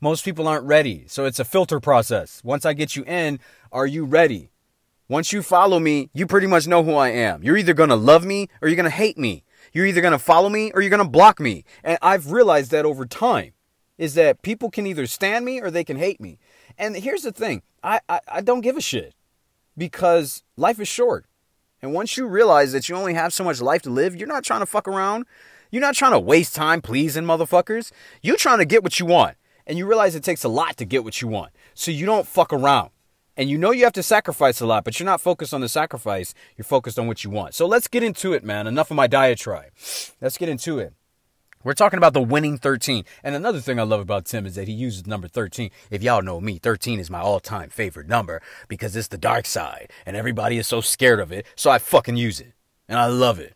most 0.00 0.24
people 0.24 0.46
aren't 0.46 0.66
ready 0.66 1.04
so 1.06 1.24
it's 1.24 1.38
a 1.38 1.44
filter 1.44 1.80
process 1.80 2.42
once 2.44 2.64
i 2.64 2.72
get 2.72 2.96
you 2.96 3.04
in 3.04 3.38
are 3.72 3.86
you 3.86 4.04
ready 4.04 4.50
once 5.08 5.32
you 5.32 5.42
follow 5.42 5.78
me, 5.78 6.10
you 6.12 6.26
pretty 6.26 6.46
much 6.46 6.66
know 6.66 6.84
who 6.84 6.94
I 6.94 7.08
am. 7.08 7.42
You're 7.42 7.56
either 7.56 7.72
to 7.72 7.96
love 7.96 8.26
me 8.26 8.48
or 8.60 8.68
you're 8.68 8.82
to 8.82 8.90
hate 8.90 9.16
me. 9.16 9.42
You're 9.72 9.86
either 9.86 10.02
to 10.02 10.18
follow 10.18 10.50
me 10.50 10.70
or 10.72 10.82
you're 10.82 10.90
to 10.96 11.04
block 11.04 11.40
me. 11.40 11.64
And 11.82 11.98
I've 12.02 12.30
realized 12.30 12.70
that 12.72 12.84
over 12.84 13.06
time 13.06 13.52
is 13.96 14.14
that 14.14 14.42
people 14.42 14.70
can 14.70 14.86
either 14.86 15.06
stand 15.06 15.46
me 15.46 15.60
or 15.60 15.70
they 15.70 15.82
can 15.82 15.96
hate 15.96 16.20
me. 16.20 16.38
And 16.76 16.94
here's 16.94 17.22
the 17.22 17.32
thing 17.32 17.62
I, 17.82 18.00
I, 18.08 18.20
I 18.28 18.40
don't 18.42 18.60
give 18.60 18.76
a 18.76 18.82
shit 18.82 19.14
because 19.78 20.42
life 20.56 20.78
is 20.78 20.88
short. 20.88 21.24
And 21.80 21.94
once 21.94 22.16
you 22.16 22.26
realize 22.26 22.72
that 22.72 22.88
you 22.88 22.94
only 22.94 23.14
have 23.14 23.32
so 23.32 23.44
much 23.44 23.62
life 23.62 23.82
to 23.82 23.90
live, 23.90 24.14
you're 24.14 24.28
not 24.28 24.44
trying 24.44 24.60
to 24.60 24.66
fuck 24.66 24.86
around. 24.86 25.24
You're 25.70 25.82
not 25.82 25.94
trying 25.94 26.12
to 26.12 26.20
waste 26.20 26.54
time 26.54 26.80
pleasing 26.80 27.24
motherfuckers. 27.24 27.92
You're 28.22 28.36
trying 28.36 28.58
to 28.58 28.64
get 28.64 28.82
what 28.82 28.98
you 28.98 29.06
want. 29.06 29.36
And 29.66 29.76
you 29.76 29.86
realize 29.86 30.14
it 30.14 30.24
takes 30.24 30.44
a 30.44 30.48
lot 30.48 30.78
to 30.78 30.86
get 30.86 31.04
what 31.04 31.20
you 31.20 31.28
want. 31.28 31.52
So 31.74 31.90
you 31.90 32.06
don't 32.06 32.26
fuck 32.26 32.52
around 32.52 32.90
and 33.38 33.48
you 33.48 33.56
know 33.56 33.70
you 33.70 33.84
have 33.84 33.92
to 33.92 34.02
sacrifice 34.02 34.60
a 34.60 34.66
lot, 34.66 34.82
but 34.82 34.98
you're 34.98 35.06
not 35.06 35.20
focused 35.20 35.54
on 35.54 35.60
the 35.60 35.68
sacrifice. 35.68 36.34
You're 36.56 36.64
focused 36.64 36.98
on 36.98 37.06
what 37.06 37.22
you 37.22 37.30
want. 37.30 37.54
So 37.54 37.66
let's 37.66 37.86
get 37.86 38.02
into 38.02 38.32
it, 38.32 38.42
man. 38.42 38.66
Enough 38.66 38.90
of 38.90 38.96
my 38.96 39.06
diatribe. 39.06 39.70
Let's 40.20 40.36
get 40.36 40.48
into 40.48 40.80
it. 40.80 40.92
We're 41.62 41.74
talking 41.74 41.98
about 41.98 42.14
the 42.14 42.20
winning 42.20 42.58
13. 42.58 43.04
And 43.22 43.36
another 43.36 43.60
thing 43.60 43.78
I 43.78 43.84
love 43.84 44.00
about 44.00 44.24
Tim 44.24 44.44
is 44.44 44.56
that 44.56 44.66
he 44.66 44.74
uses 44.74 45.06
number 45.06 45.28
13. 45.28 45.70
If 45.88 46.02
y'all 46.02 46.20
know 46.20 46.40
me, 46.40 46.58
13 46.58 46.98
is 46.98 47.10
my 47.10 47.20
all 47.20 47.38
time 47.38 47.70
favorite 47.70 48.08
number 48.08 48.42
because 48.66 48.96
it's 48.96 49.08
the 49.08 49.16
dark 49.16 49.46
side 49.46 49.92
and 50.04 50.16
everybody 50.16 50.58
is 50.58 50.66
so 50.66 50.80
scared 50.80 51.20
of 51.20 51.30
it. 51.30 51.46
So 51.54 51.70
I 51.70 51.78
fucking 51.78 52.16
use 52.16 52.40
it. 52.40 52.54
And 52.88 52.98
I 52.98 53.06
love 53.06 53.38
it 53.38 53.54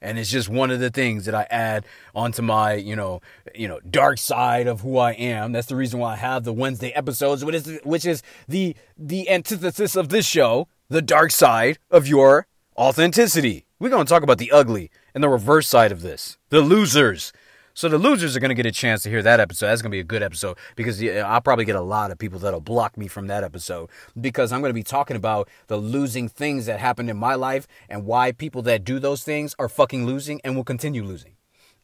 and 0.00 0.18
it's 0.18 0.30
just 0.30 0.48
one 0.48 0.70
of 0.70 0.80
the 0.80 0.90
things 0.90 1.24
that 1.24 1.34
I 1.34 1.46
add 1.50 1.86
onto 2.14 2.42
my, 2.42 2.74
you 2.74 2.96
know, 2.96 3.20
you 3.54 3.68
know, 3.68 3.80
dark 3.88 4.18
side 4.18 4.66
of 4.66 4.80
who 4.80 4.98
I 4.98 5.12
am. 5.12 5.52
That's 5.52 5.66
the 5.66 5.76
reason 5.76 6.00
why 6.00 6.12
I 6.12 6.16
have 6.16 6.44
the 6.44 6.52
Wednesday 6.52 6.90
episodes, 6.90 7.44
which 7.44 7.54
is 7.54 7.80
which 7.84 8.04
is 8.04 8.22
the 8.48 8.76
the 8.96 9.28
antithesis 9.30 9.96
of 9.96 10.08
this 10.08 10.26
show, 10.26 10.68
the 10.88 11.02
dark 11.02 11.30
side 11.30 11.78
of 11.90 12.06
your 12.06 12.46
authenticity. 12.76 13.66
We're 13.78 13.90
going 13.90 14.06
to 14.06 14.10
talk 14.10 14.22
about 14.22 14.38
the 14.38 14.52
ugly 14.52 14.90
and 15.14 15.22
the 15.22 15.28
reverse 15.28 15.68
side 15.68 15.92
of 15.92 16.02
this, 16.02 16.38
the 16.50 16.60
losers. 16.60 17.32
So 17.76 17.90
the 17.90 17.98
losers 17.98 18.34
are 18.34 18.40
going 18.40 18.48
to 18.48 18.54
get 18.54 18.64
a 18.64 18.72
chance 18.72 19.02
to 19.02 19.10
hear 19.10 19.22
that 19.22 19.38
episode. 19.38 19.66
That's 19.66 19.82
going 19.82 19.90
to 19.90 19.94
be 19.94 20.00
a 20.00 20.04
good 20.04 20.22
episode 20.22 20.56
because 20.76 21.04
I'll 21.04 21.42
probably 21.42 21.66
get 21.66 21.76
a 21.76 21.82
lot 21.82 22.10
of 22.10 22.16
people 22.16 22.38
that'll 22.38 22.58
block 22.58 22.96
me 22.96 23.06
from 23.06 23.26
that 23.26 23.44
episode 23.44 23.90
because 24.18 24.50
I'm 24.50 24.62
going 24.62 24.70
to 24.70 24.74
be 24.74 24.82
talking 24.82 25.14
about 25.14 25.46
the 25.66 25.76
losing 25.76 26.26
things 26.26 26.64
that 26.64 26.80
happened 26.80 27.10
in 27.10 27.18
my 27.18 27.34
life 27.34 27.68
and 27.90 28.06
why 28.06 28.32
people 28.32 28.62
that 28.62 28.82
do 28.82 28.98
those 28.98 29.22
things 29.24 29.54
are 29.58 29.68
fucking 29.68 30.06
losing 30.06 30.40
and 30.42 30.56
will 30.56 30.64
continue 30.64 31.04
losing. 31.04 31.34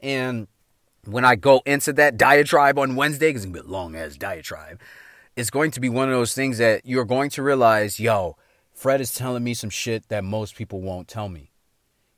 And 0.01 0.49
when 1.05 1.27
I 1.27 1.35
go 1.37 1.61
into 1.67 1.93
that 1.93 2.17
diatribe 2.17 2.79
on 2.79 2.97
Wednesday, 2.97 3.29
because 3.29 3.45
it's 3.45 3.53
going 3.53 3.63
to 3.63 3.69
be 3.69 3.69
a 3.69 3.79
long 3.79 3.95
ass 3.95 4.17
diatribe, 4.17 4.81
it's 5.37 5.51
going 5.51 5.73
to 5.73 5.81
be 5.81 5.91
one 5.91 6.09
of 6.09 6.15
those 6.15 6.33
things 6.33 6.57
that 6.57 6.87
you're 6.87 7.05
going 7.05 7.29
to 7.29 7.43
realize, 7.43 8.01
yo, 8.01 8.39
Fred 8.73 9.03
is 9.03 9.13
telling 9.13 9.45
me 9.45 9.53
some 9.53 9.69
shit 9.69 10.09
that 10.09 10.25
most 10.25 10.57
people 10.57 10.81
won't 10.81 11.07
tell 11.07 11.29
me. 11.29 11.51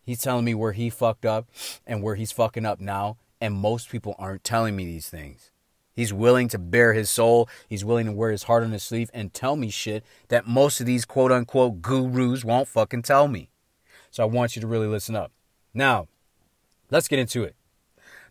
He's 0.00 0.21
telling 0.21 0.45
me 0.45 0.54
where 0.54 0.75
he 0.75 0.90
fucked 0.90 1.26
up 1.26 1.49
and 1.85 2.04
where 2.04 2.14
he's 2.14 2.31
fucking 2.31 2.64
up 2.64 2.78
now. 2.78 3.16
And 3.44 3.54
most 3.54 3.90
people 3.90 4.14
aren't 4.18 4.44
telling 4.44 4.74
me 4.74 4.84
these 4.84 5.08
things. 5.08 5.50
He's 5.94 6.12
willing 6.12 6.48
to 6.48 6.58
bare 6.58 6.92
his 6.92 7.10
soul. 7.10 7.48
He's 7.68 7.84
willing 7.84 8.06
to 8.06 8.12
wear 8.12 8.30
his 8.30 8.44
heart 8.44 8.64
on 8.64 8.72
his 8.72 8.82
sleeve 8.82 9.10
and 9.12 9.32
tell 9.32 9.54
me 9.54 9.70
shit 9.70 10.04
that 10.28 10.46
most 10.46 10.80
of 10.80 10.86
these 10.86 11.04
quote 11.04 11.30
unquote 11.30 11.82
gurus 11.82 12.44
won't 12.44 12.68
fucking 12.68 13.02
tell 13.02 13.28
me. 13.28 13.50
So 14.10 14.22
I 14.22 14.26
want 14.26 14.56
you 14.56 14.62
to 14.62 14.66
really 14.66 14.86
listen 14.86 15.14
up. 15.14 15.30
Now, 15.72 16.08
Let's 16.94 17.08
get 17.08 17.18
into 17.18 17.42
it. 17.42 17.56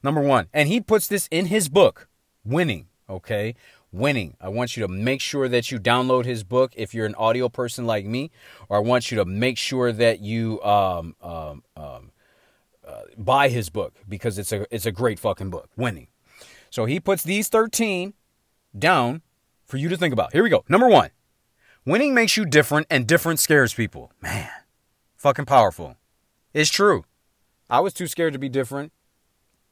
Number 0.02 0.22
one, 0.22 0.48
and 0.54 0.70
he 0.70 0.80
puts 0.80 1.08
this 1.08 1.28
in 1.30 1.48
his 1.48 1.68
book, 1.68 2.08
Winning, 2.46 2.88
okay? 3.10 3.56
Winning. 3.92 4.38
I 4.40 4.48
want 4.48 4.78
you 4.78 4.82
to 4.84 4.88
make 4.88 5.20
sure 5.20 5.50
that 5.50 5.70
you 5.70 5.80
download 5.80 6.24
his 6.24 6.46
book 6.46 6.72
if 6.78 6.94
you're 6.94 7.06
an 7.06 7.16
audio 7.16 7.50
person 7.50 7.86
like 7.86 8.06
me, 8.06 8.32
or 8.70 8.78
I 8.78 8.80
want 8.80 9.12
you 9.12 9.18
to 9.18 9.26
make 9.26 9.58
sure 9.58 9.92
that 9.92 10.22
you 10.22 10.64
um, 10.64 11.18
um, 11.22 11.64
um, 11.76 12.12
uh, 12.88 13.04
buy 13.18 13.50
his 13.50 13.70
book 13.70 13.96
because 14.08 14.38
it's 14.38 14.52
a 14.52 14.66
it's 14.74 14.86
a 14.86 14.92
great 14.92 15.20
fucking 15.20 15.50
book. 15.50 15.70
Winning. 15.76 16.08
So 16.70 16.86
he 16.86 17.00
puts 17.00 17.24
these 17.24 17.50
13 17.50 18.14
down 18.78 19.22
for 19.66 19.78
you 19.78 19.90
to 19.90 19.98
think 19.98 20.12
about. 20.12 20.34
Here 20.34 20.44
we 20.44 20.50
go. 20.50 20.64
Number 20.68 20.88
one, 20.88 21.12
winning 21.86 22.14
makes 22.14 22.36
you 22.36 22.46
different, 22.46 22.88
and 22.90 23.06
different 23.06 23.40
scares 23.40 23.74
people. 23.74 24.12
Man, 24.22 24.50
fucking 25.16 25.46
powerful. 25.46 25.98
It's 26.54 26.70
true. 26.70 27.06
I 27.70 27.80
was 27.80 27.94
too 27.94 28.08
scared 28.08 28.34
to 28.34 28.40
be 28.40 28.50
different. 28.50 28.92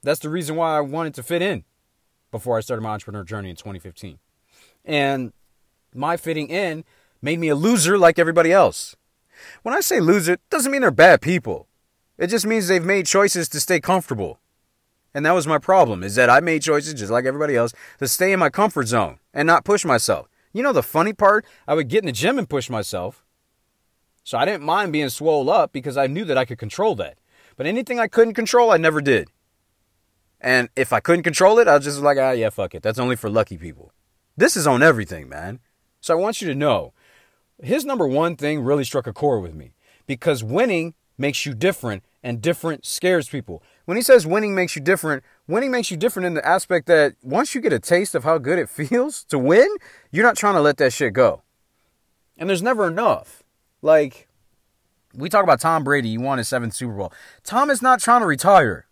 That's 0.04 0.20
the 0.20 0.30
reason 0.30 0.56
why 0.56 0.78
I 0.78 0.82
wanted 0.82 1.14
to 1.16 1.24
fit 1.24 1.42
in 1.42 1.64
before 2.32 2.58
I 2.58 2.62
started 2.62 2.82
my 2.82 2.92
entrepreneur 2.92 3.24
journey 3.24 3.50
in 3.50 3.56
2015. 3.56 4.18
And 4.86 5.34
my 5.94 6.18
fitting 6.18 6.50
in 6.50 6.84
made 7.22 7.40
me 7.40 7.50
a 7.50 7.56
loser 7.56 7.98
like 7.98 8.18
everybody 8.18 8.52
else. 8.52 8.96
When 9.64 9.76
I 9.76 9.82
say 9.82 10.00
loser, 10.00 10.34
it 10.34 10.42
doesn't 10.50 10.72
mean 10.72 10.82
they're 10.82 10.92
bad 10.92 11.22
people. 11.22 11.68
It 12.22 12.28
just 12.28 12.46
means 12.46 12.68
they've 12.68 12.86
made 12.86 13.08
choices 13.08 13.50
to 13.50 13.60
stay 13.60 13.80
comfortable. 13.80 14.40
And 15.12 15.26
that 15.26 15.32
was 15.32 15.48
my 15.48 15.58
problem, 15.58 16.04
is 16.04 16.14
that 16.14 16.30
I 16.30 16.40
made 16.40 16.62
choices 16.62 16.94
just 16.94 17.12
like 17.12 17.26
everybody 17.26 17.56
else 17.56 17.74
to 17.98 18.08
stay 18.08 18.32
in 18.32 18.38
my 18.38 18.52
comfort 18.52 18.88
zone 18.88 19.18
and 19.34 19.48
not 19.48 19.66
push 19.66 19.84
myself. 19.84 20.28
You 20.54 20.62
know 20.62 20.72
the 20.72 20.84
funny 20.84 21.14
part? 21.14 21.44
I 21.68 21.74
would 21.74 21.88
get 21.88 22.04
in 22.04 22.06
the 22.06 22.12
gym 22.12 22.38
and 22.38 22.48
push 22.48 22.70
myself. 22.70 23.26
So 24.24 24.38
I 24.38 24.46
didn't 24.46 24.62
mind 24.62 24.94
being 24.94 25.10
swole 25.10 25.50
up 25.50 25.74
because 25.74 25.98
I 25.98 26.06
knew 26.06 26.24
that 26.26 26.38
I 26.38 26.46
could 26.46 26.60
control 26.60 26.94
that. 26.98 27.18
But 27.58 27.66
anything 27.66 28.00
I 28.00 28.08
couldn't 28.08 28.36
control, 28.36 28.70
I 28.70 28.78
never 28.78 29.02
did. 29.02 29.28
And 30.40 30.70
if 30.76 30.94
I 30.94 31.00
couldn't 31.00 31.24
control 31.24 31.58
it, 31.58 31.68
I 31.68 31.78
was 31.78 31.86
just 31.86 32.02
like, 32.02 32.20
ah, 32.20 32.32
yeah, 32.32 32.52
fuck 32.52 32.76
it. 32.76 32.84
That's 32.84 33.00
only 33.00 33.16
for 33.16 33.32
lucky 33.32 33.58
people. 33.58 33.94
This 34.38 34.56
is 34.56 34.68
on 34.68 34.84
everything, 34.84 35.28
man. 35.28 35.60
So 36.02 36.16
I 36.16 36.22
want 36.22 36.40
you 36.40 36.48
to 36.50 36.56
know 36.56 36.94
his 37.64 37.84
number 37.84 38.08
one 38.08 38.36
thing 38.36 38.62
really 38.62 38.84
struck 38.84 39.08
a 39.08 39.14
chord 39.14 39.42
with 39.42 39.56
me 39.56 39.74
because 40.06 40.44
winning 40.44 40.94
makes 41.18 41.48
you 41.48 41.56
different 41.56 42.04
and 42.24 42.42
different 42.42 42.86
scares 42.86 43.28
people. 43.28 43.64
When 43.86 43.98
he 43.98 44.04
says 44.04 44.28
winning 44.28 44.54
makes 44.54 44.76
you 44.76 44.82
different, 44.82 45.24
winning 45.48 45.72
makes 45.72 45.92
you 45.92 45.98
different 45.98 46.28
in 46.28 46.34
the 46.34 46.48
aspect 46.48 46.88
that 46.88 47.16
once 47.22 47.56
you 47.56 47.62
get 47.62 47.74
a 47.74 47.80
taste 47.80 48.16
of 48.16 48.24
how 48.24 48.38
good 48.38 48.60
it 48.60 48.70
feels 48.70 49.24
to 49.26 49.40
win, 49.40 49.68
you're 50.12 50.26
not 50.26 50.38
trying 50.38 50.56
to 50.56 50.62
let 50.62 50.78
that 50.78 50.94
shit 50.94 51.14
go. 51.14 51.42
And 52.38 52.50
there's 52.50 52.62
never 52.62 52.88
enough. 52.88 53.44
Like, 53.82 54.28
we 55.14 55.30
talk 55.30 55.44
about 55.44 55.60
Tom 55.60 55.84
Brady, 55.84 56.10
he 56.10 56.18
won 56.18 56.38
his 56.38 56.48
seventh 56.48 56.74
Super 56.74 56.94
Bowl. 56.94 57.14
Tom 57.44 57.70
is 57.70 57.82
not 57.82 58.00
trying 58.00 58.22
to 58.22 58.28
retire. 58.28 58.86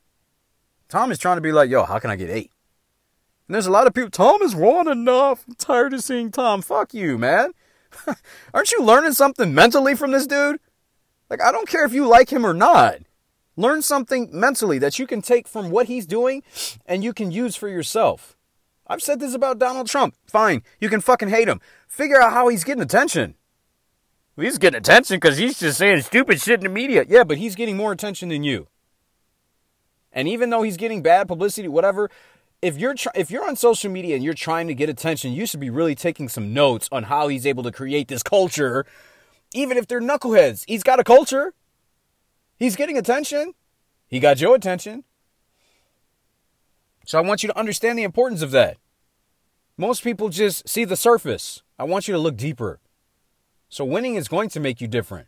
Tom 0.87 1.11
is 1.11 1.19
trying 1.19 1.37
to 1.37 1.41
be 1.41 1.51
like, 1.51 1.69
yo, 1.69 1.83
how 1.83 1.99
can 1.99 2.09
I 2.09 2.15
get 2.15 2.29
eight? 2.29 2.51
And 3.47 3.55
there's 3.55 3.67
a 3.67 3.71
lot 3.71 3.87
of 3.87 3.93
people, 3.93 4.09
Tom 4.09 4.41
has 4.41 4.55
won 4.55 4.87
enough. 4.87 5.45
I'm 5.47 5.55
tired 5.55 5.93
of 5.93 6.03
seeing 6.03 6.31
Tom. 6.31 6.61
Fuck 6.61 6.93
you, 6.93 7.17
man. 7.17 7.51
Aren't 8.53 8.71
you 8.71 8.83
learning 8.83 9.13
something 9.13 9.53
mentally 9.53 9.95
from 9.95 10.11
this 10.11 10.27
dude? 10.27 10.59
Like, 11.29 11.41
I 11.41 11.51
don't 11.51 11.67
care 11.67 11.85
if 11.85 11.93
you 11.93 12.07
like 12.07 12.31
him 12.31 12.45
or 12.45 12.53
not. 12.53 12.97
Learn 13.59 13.81
something 13.81 14.29
mentally 14.31 14.79
that 14.79 14.99
you 14.99 15.05
can 15.05 15.21
take 15.21 15.45
from 15.45 15.69
what 15.69 15.87
he's 15.87 16.05
doing 16.05 16.43
and 16.85 17.03
you 17.03 17.11
can 17.11 17.29
use 17.29 17.57
for 17.57 17.67
yourself. 17.67 18.37
I've 18.87 19.03
said 19.03 19.19
this 19.19 19.33
about 19.33 19.59
Donald 19.59 19.87
Trump. 19.87 20.15
Fine, 20.27 20.63
you 20.79 20.87
can 20.87 21.01
fucking 21.01 21.27
hate 21.27 21.49
him. 21.49 21.59
Figure 21.85 22.21
out 22.21 22.31
how 22.31 22.47
he's 22.47 22.63
getting 22.63 22.81
attention. 22.81 23.35
He's 24.37 24.59
getting 24.59 24.77
attention 24.77 25.17
because 25.17 25.37
he's 25.37 25.59
just 25.59 25.77
saying 25.77 26.03
stupid 26.03 26.39
shit 26.39 26.61
in 26.61 26.63
the 26.63 26.69
media. 26.69 27.03
Yeah, 27.05 27.25
but 27.25 27.37
he's 27.37 27.55
getting 27.55 27.75
more 27.75 27.91
attention 27.91 28.29
than 28.29 28.45
you. 28.45 28.69
And 30.13 30.29
even 30.29 30.51
though 30.51 30.61
he's 30.61 30.77
getting 30.77 31.01
bad 31.01 31.27
publicity, 31.27 31.67
whatever, 31.67 32.09
if 32.61 32.77
you're 32.77 32.93
tr- 32.93 33.09
if 33.13 33.29
you're 33.29 33.45
on 33.45 33.57
social 33.57 33.91
media 33.91 34.15
and 34.15 34.23
you're 34.23 34.33
trying 34.33 34.69
to 34.69 34.73
get 34.73 34.87
attention, 34.87 35.33
you 35.33 35.45
should 35.45 35.59
be 35.59 35.69
really 35.69 35.95
taking 35.95 36.29
some 36.29 36.53
notes 36.53 36.87
on 36.93 37.03
how 37.03 37.27
he's 37.27 37.45
able 37.45 37.63
to 37.63 37.73
create 37.73 38.07
this 38.07 38.23
culture. 38.23 38.85
Even 39.53 39.75
if 39.75 39.85
they're 39.85 39.99
knuckleheads, 39.99 40.63
he's 40.65 40.83
got 40.83 41.01
a 41.01 41.03
culture. 41.03 41.53
He's 42.59 42.75
getting 42.75 42.97
attention. 42.97 43.53
He 44.07 44.19
got 44.19 44.41
your 44.41 44.53
attention. 44.53 45.05
So 47.05 47.17
I 47.17 47.21
want 47.21 47.41
you 47.41 47.47
to 47.47 47.57
understand 47.57 47.97
the 47.97 48.03
importance 48.03 48.41
of 48.41 48.51
that. 48.51 48.77
Most 49.77 50.03
people 50.03 50.27
just 50.29 50.67
see 50.67 50.83
the 50.83 50.97
surface. 50.97 51.63
I 51.79 51.85
want 51.85 52.07
you 52.07 52.13
to 52.13 52.19
look 52.19 52.35
deeper. 52.35 52.81
So 53.69 53.85
winning 53.85 54.15
is 54.15 54.27
going 54.27 54.49
to 54.49 54.59
make 54.59 54.81
you 54.81 54.87
different. 54.87 55.27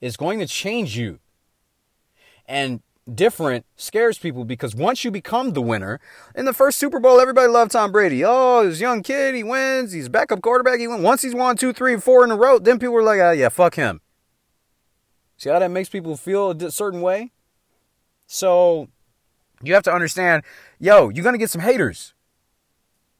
It's 0.00 0.16
going 0.16 0.38
to 0.38 0.46
change 0.46 0.96
you. 0.96 1.18
And 2.46 2.82
different 3.12 3.66
scares 3.74 4.16
people 4.16 4.44
because 4.44 4.76
once 4.76 5.04
you 5.04 5.10
become 5.10 5.52
the 5.52 5.60
winner, 5.60 5.98
in 6.36 6.44
the 6.44 6.52
first 6.52 6.78
Super 6.78 7.00
Bowl, 7.00 7.20
everybody 7.20 7.48
loved 7.48 7.72
Tom 7.72 7.90
Brady. 7.90 8.24
Oh, 8.24 8.64
this 8.64 8.80
young 8.80 9.02
kid, 9.02 9.34
he 9.34 9.42
wins. 9.42 9.92
He's 9.92 10.08
backup 10.08 10.40
quarterback. 10.40 10.78
He 10.78 10.86
wins. 10.86 11.02
Once 11.02 11.22
he's 11.22 11.34
won 11.34 11.56
two, 11.56 11.72
three, 11.72 11.96
four 11.98 12.22
in 12.24 12.30
a 12.30 12.36
row, 12.36 12.60
then 12.60 12.78
people 12.78 12.94
were 12.94 13.02
like, 13.02 13.20
oh, 13.20 13.32
yeah, 13.32 13.48
fuck 13.48 13.74
him. 13.74 14.00
See 15.42 15.50
how 15.50 15.58
that 15.58 15.72
makes 15.72 15.88
people 15.88 16.16
feel 16.16 16.52
a 16.52 16.70
certain 16.70 17.00
way? 17.00 17.32
So 18.28 18.86
you 19.60 19.74
have 19.74 19.82
to 19.82 19.92
understand, 19.92 20.44
yo, 20.78 21.08
you're 21.08 21.24
going 21.24 21.34
to 21.34 21.38
get 21.38 21.50
some 21.50 21.62
haters. 21.62 22.14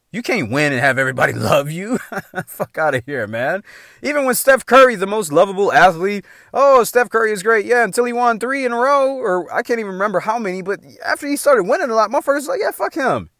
You 0.09 0.21
can't 0.21 0.49
win 0.49 0.71
and 0.71 0.79
have 0.79 0.97
everybody 0.97 1.33
love 1.51 1.69
you. 1.69 1.97
Fuck 2.47 2.77
out 2.77 2.95
of 2.95 3.03
here, 3.05 3.27
man. 3.27 3.61
Even 4.01 4.23
when 4.23 4.35
Steph 4.35 4.65
Curry, 4.65 4.95
the 4.95 5.05
most 5.05 5.33
lovable 5.33 5.73
athlete, 5.73 6.23
oh, 6.53 6.85
Steph 6.85 7.09
Curry 7.09 7.33
is 7.33 7.43
great. 7.43 7.65
Yeah, 7.65 7.83
until 7.83 8.05
he 8.05 8.13
won 8.13 8.39
three 8.39 8.63
in 8.63 8.71
a 8.71 8.77
row, 8.77 9.17
or 9.17 9.53
I 9.53 9.61
can't 9.61 9.81
even 9.81 9.91
remember 9.91 10.21
how 10.21 10.39
many, 10.39 10.61
but 10.61 10.79
after 11.05 11.27
he 11.27 11.35
started 11.35 11.63
winning 11.63 11.89
a 11.89 11.93
lot, 11.93 12.09
motherfuckers 12.09 12.45
are 12.45 12.51
like, 12.51 12.61
yeah, 12.61 12.71
fuck 12.71 12.93
him. 12.93 13.31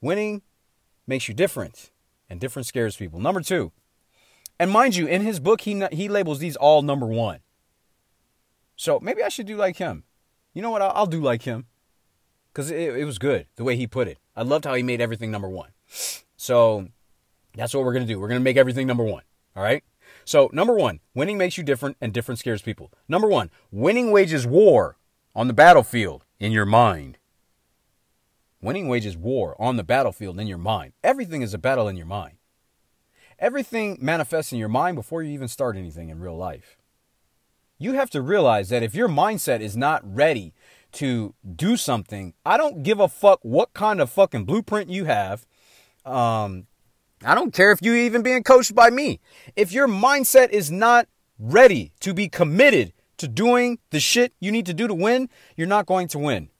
Winning 0.00 0.42
makes 1.08 1.26
you 1.26 1.34
different, 1.34 1.90
and 2.28 2.38
different 2.38 2.68
scares 2.68 2.96
people. 2.96 3.18
Number 3.18 3.40
two, 3.40 3.72
and 4.60 4.70
mind 4.70 4.94
you, 4.94 5.06
in 5.06 5.22
his 5.22 5.40
book, 5.40 5.62
he, 5.62 5.82
he 5.90 6.06
labels 6.06 6.38
these 6.38 6.54
all 6.54 6.82
number 6.82 7.06
one. 7.06 7.40
So 8.76 9.00
maybe 9.00 9.22
I 9.22 9.30
should 9.30 9.46
do 9.46 9.56
like 9.56 9.78
him. 9.78 10.04
You 10.52 10.60
know 10.60 10.70
what? 10.70 10.82
I'll, 10.82 10.92
I'll 10.94 11.06
do 11.06 11.22
like 11.22 11.42
him 11.42 11.64
because 12.52 12.70
it, 12.70 12.94
it 12.94 13.06
was 13.06 13.18
good 13.18 13.46
the 13.56 13.64
way 13.64 13.74
he 13.74 13.86
put 13.86 14.06
it. 14.06 14.18
I 14.36 14.42
loved 14.42 14.66
how 14.66 14.74
he 14.74 14.82
made 14.82 15.00
everything 15.00 15.30
number 15.30 15.48
one. 15.48 15.70
So 16.36 16.88
that's 17.54 17.72
what 17.72 17.84
we're 17.84 17.94
to 17.94 18.04
do. 18.04 18.20
We're 18.20 18.28
to 18.28 18.38
make 18.38 18.58
everything 18.58 18.86
number 18.86 19.02
one. 19.02 19.22
All 19.56 19.62
right. 19.62 19.82
So, 20.26 20.50
number 20.52 20.74
one, 20.74 21.00
winning 21.14 21.38
makes 21.38 21.56
you 21.56 21.64
different 21.64 21.96
and 21.98 22.12
different 22.12 22.38
scares 22.38 22.60
people. 22.60 22.92
Number 23.08 23.28
one, 23.28 23.50
winning 23.70 24.10
wages 24.10 24.46
war 24.46 24.98
on 25.34 25.48
the 25.48 25.54
battlefield 25.54 26.26
in 26.38 26.52
your 26.52 26.66
mind. 26.66 27.16
Winning 28.60 28.88
wages 28.88 29.16
war 29.16 29.56
on 29.58 29.76
the 29.76 29.84
battlefield 29.84 30.38
in 30.38 30.46
your 30.46 30.58
mind. 30.58 30.92
Everything 31.02 31.40
is 31.40 31.54
a 31.54 31.58
battle 31.58 31.88
in 31.88 31.96
your 31.96 32.06
mind. 32.06 32.36
Everything 33.40 33.96
manifests 34.00 34.52
in 34.52 34.58
your 34.58 34.68
mind 34.68 34.96
before 34.96 35.22
you 35.22 35.32
even 35.32 35.48
start 35.48 35.76
anything 35.76 36.10
in 36.10 36.20
real 36.20 36.36
life. 36.36 36.76
You 37.78 37.94
have 37.94 38.10
to 38.10 38.20
realize 38.20 38.68
that 38.68 38.82
if 38.82 38.94
your 38.94 39.08
mindset 39.08 39.60
is 39.60 39.76
not 39.76 40.02
ready 40.04 40.52
to 40.92 41.34
do 41.56 41.78
something, 41.78 42.34
I 42.44 42.58
don't 42.58 42.82
give 42.82 43.00
a 43.00 43.08
fuck 43.08 43.40
what 43.42 43.72
kind 43.72 44.00
of 44.00 44.10
fucking 44.10 44.44
blueprint 44.44 44.90
you 44.90 45.06
have. 45.06 45.46
Um, 46.04 46.66
I 47.24 47.34
don't 47.34 47.54
care 47.54 47.72
if 47.72 47.80
you 47.80 47.94
even 47.94 48.22
being 48.22 48.42
coached 48.42 48.74
by 48.74 48.90
me. 48.90 49.20
If 49.56 49.72
your 49.72 49.88
mindset 49.88 50.50
is 50.50 50.70
not 50.70 51.08
ready 51.38 51.92
to 52.00 52.12
be 52.12 52.28
committed 52.28 52.92
to 53.16 53.26
doing 53.26 53.78
the 53.90 54.00
shit 54.00 54.34
you 54.38 54.52
need 54.52 54.66
to 54.66 54.74
do 54.74 54.86
to 54.86 54.94
win, 54.94 55.30
you're 55.56 55.66
not 55.66 55.86
going 55.86 56.08
to 56.08 56.18
win. 56.18 56.50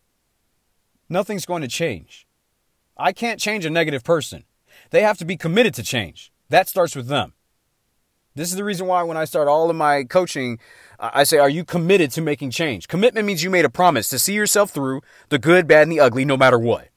Nothing's 1.10 1.44
going 1.44 1.62
to 1.62 1.68
change. 1.68 2.26
I 2.96 3.12
can't 3.12 3.40
change 3.40 3.66
a 3.66 3.70
negative 3.70 4.04
person. 4.04 4.44
They 4.90 5.02
have 5.02 5.18
to 5.18 5.26
be 5.26 5.37
committed 5.37 5.75
to 5.75 5.82
change. 5.82 6.29
That 6.50 6.69
starts 6.69 6.95
with 6.95 7.07
them. 7.07 7.33
This 8.35 8.50
is 8.50 8.57
the 8.57 8.64
reason 8.64 8.87
why 8.87 9.02
when 9.02 9.16
I 9.16 9.25
start 9.25 9.49
all 9.49 9.71
of 9.71 9.76
my 9.76 10.04
coaching, 10.04 10.59
I 10.99 11.25
say, 11.25 11.38
Are 11.38 11.49
you 11.49 11.64
committed 11.64 12.11
to 12.12 12.21
making 12.21 12.50
change? 12.50 12.87
Commitment 12.88 13.26
means 13.26 13.42
you 13.42 13.50
made 13.50 13.64
a 13.64 13.71
promise 13.71 14.09
to 14.11 14.19
see 14.19 14.35
yourself 14.35 14.71
through 14.71 15.00
the 15.30 15.38
good, 15.38 15.66
bad, 15.66 15.83
and 15.83 15.92
the 15.92 16.00
ugly, 16.00 16.25
no 16.25 16.37
matter 16.37 16.59
what. 16.59 16.88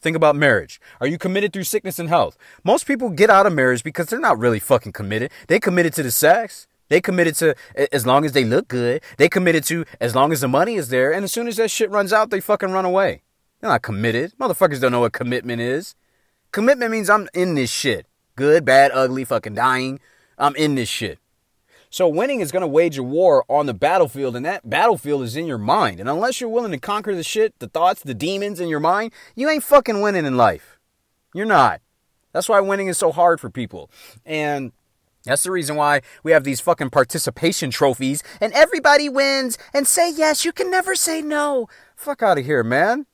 Think 0.00 0.16
about 0.16 0.36
marriage. 0.36 0.80
Are 1.00 1.06
you 1.06 1.18
committed 1.18 1.52
through 1.52 1.64
sickness 1.64 1.98
and 1.98 2.08
health? 2.08 2.38
Most 2.62 2.86
people 2.86 3.10
get 3.10 3.30
out 3.30 3.46
of 3.46 3.52
marriage 3.52 3.82
because 3.82 4.06
they're 4.06 4.20
not 4.20 4.38
really 4.38 4.60
fucking 4.60 4.92
committed. 4.92 5.30
They 5.48 5.58
committed 5.58 5.92
to 5.94 6.02
the 6.02 6.10
sex. 6.10 6.66
They 6.88 7.00
committed 7.00 7.34
to 7.36 7.54
as 7.92 8.06
long 8.06 8.24
as 8.24 8.32
they 8.32 8.44
look 8.44 8.68
good. 8.68 9.02
They 9.16 9.28
committed 9.28 9.64
to 9.64 9.84
as 10.00 10.14
long 10.14 10.32
as 10.32 10.40
the 10.40 10.48
money 10.48 10.76
is 10.76 10.88
there. 10.88 11.12
And 11.12 11.24
as 11.24 11.32
soon 11.32 11.48
as 11.48 11.56
that 11.56 11.70
shit 11.70 11.90
runs 11.90 12.12
out, 12.12 12.30
they 12.30 12.40
fucking 12.40 12.70
run 12.70 12.84
away. 12.84 13.22
They're 13.60 13.70
not 13.70 13.82
committed. 13.82 14.34
Motherfuckers 14.38 14.80
don't 14.80 14.92
know 14.92 15.00
what 15.00 15.12
commitment 15.12 15.60
is. 15.60 15.94
Commitment 16.52 16.92
means 16.92 17.10
I'm 17.10 17.28
in 17.34 17.54
this 17.54 17.70
shit. 17.70 18.07
Good, 18.38 18.64
bad, 18.64 18.92
ugly, 18.94 19.24
fucking 19.24 19.54
dying. 19.54 19.98
I'm 20.38 20.54
in 20.54 20.76
this 20.76 20.88
shit. 20.88 21.18
So 21.90 22.06
winning 22.06 22.38
is 22.38 22.52
going 22.52 22.60
to 22.60 22.68
wage 22.68 22.96
a 22.96 23.02
war 23.02 23.44
on 23.48 23.66
the 23.66 23.74
battlefield, 23.74 24.36
and 24.36 24.46
that 24.46 24.70
battlefield 24.70 25.24
is 25.24 25.34
in 25.34 25.44
your 25.44 25.58
mind. 25.58 25.98
And 25.98 26.08
unless 26.08 26.40
you're 26.40 26.48
willing 26.48 26.70
to 26.70 26.78
conquer 26.78 27.16
the 27.16 27.24
shit, 27.24 27.58
the 27.58 27.66
thoughts, 27.66 28.00
the 28.00 28.14
demons 28.14 28.60
in 28.60 28.68
your 28.68 28.78
mind, 28.78 29.10
you 29.34 29.50
ain't 29.50 29.64
fucking 29.64 30.02
winning 30.02 30.24
in 30.24 30.36
life. 30.36 30.78
You're 31.34 31.46
not. 31.46 31.80
That's 32.30 32.48
why 32.48 32.60
winning 32.60 32.86
is 32.86 32.96
so 32.96 33.10
hard 33.10 33.40
for 33.40 33.50
people. 33.50 33.90
And 34.24 34.70
That's 35.24 35.42
the 35.42 35.50
reason 35.50 35.76
why 35.76 36.02
we 36.22 36.32
have 36.32 36.44
these 36.44 36.60
fucking 36.60 36.90
participation 36.90 37.70
trophies 37.70 38.22
and 38.40 38.52
everybody 38.54 39.08
wins 39.08 39.58
and 39.74 39.86
say 39.86 40.10
yes. 40.10 40.44
You 40.44 40.52
can 40.52 40.70
never 40.70 40.94
say 40.94 41.20
no. 41.20 41.68
Fuck 41.96 42.22
out 42.22 42.38
of 42.38 42.46
here, 42.46 42.62
man. 42.62 43.06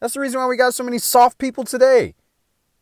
That's 0.00 0.14
the 0.14 0.20
reason 0.20 0.40
why 0.40 0.46
we 0.46 0.56
got 0.56 0.74
so 0.74 0.82
many 0.82 0.98
soft 0.98 1.38
people 1.38 1.64
today. 1.64 2.14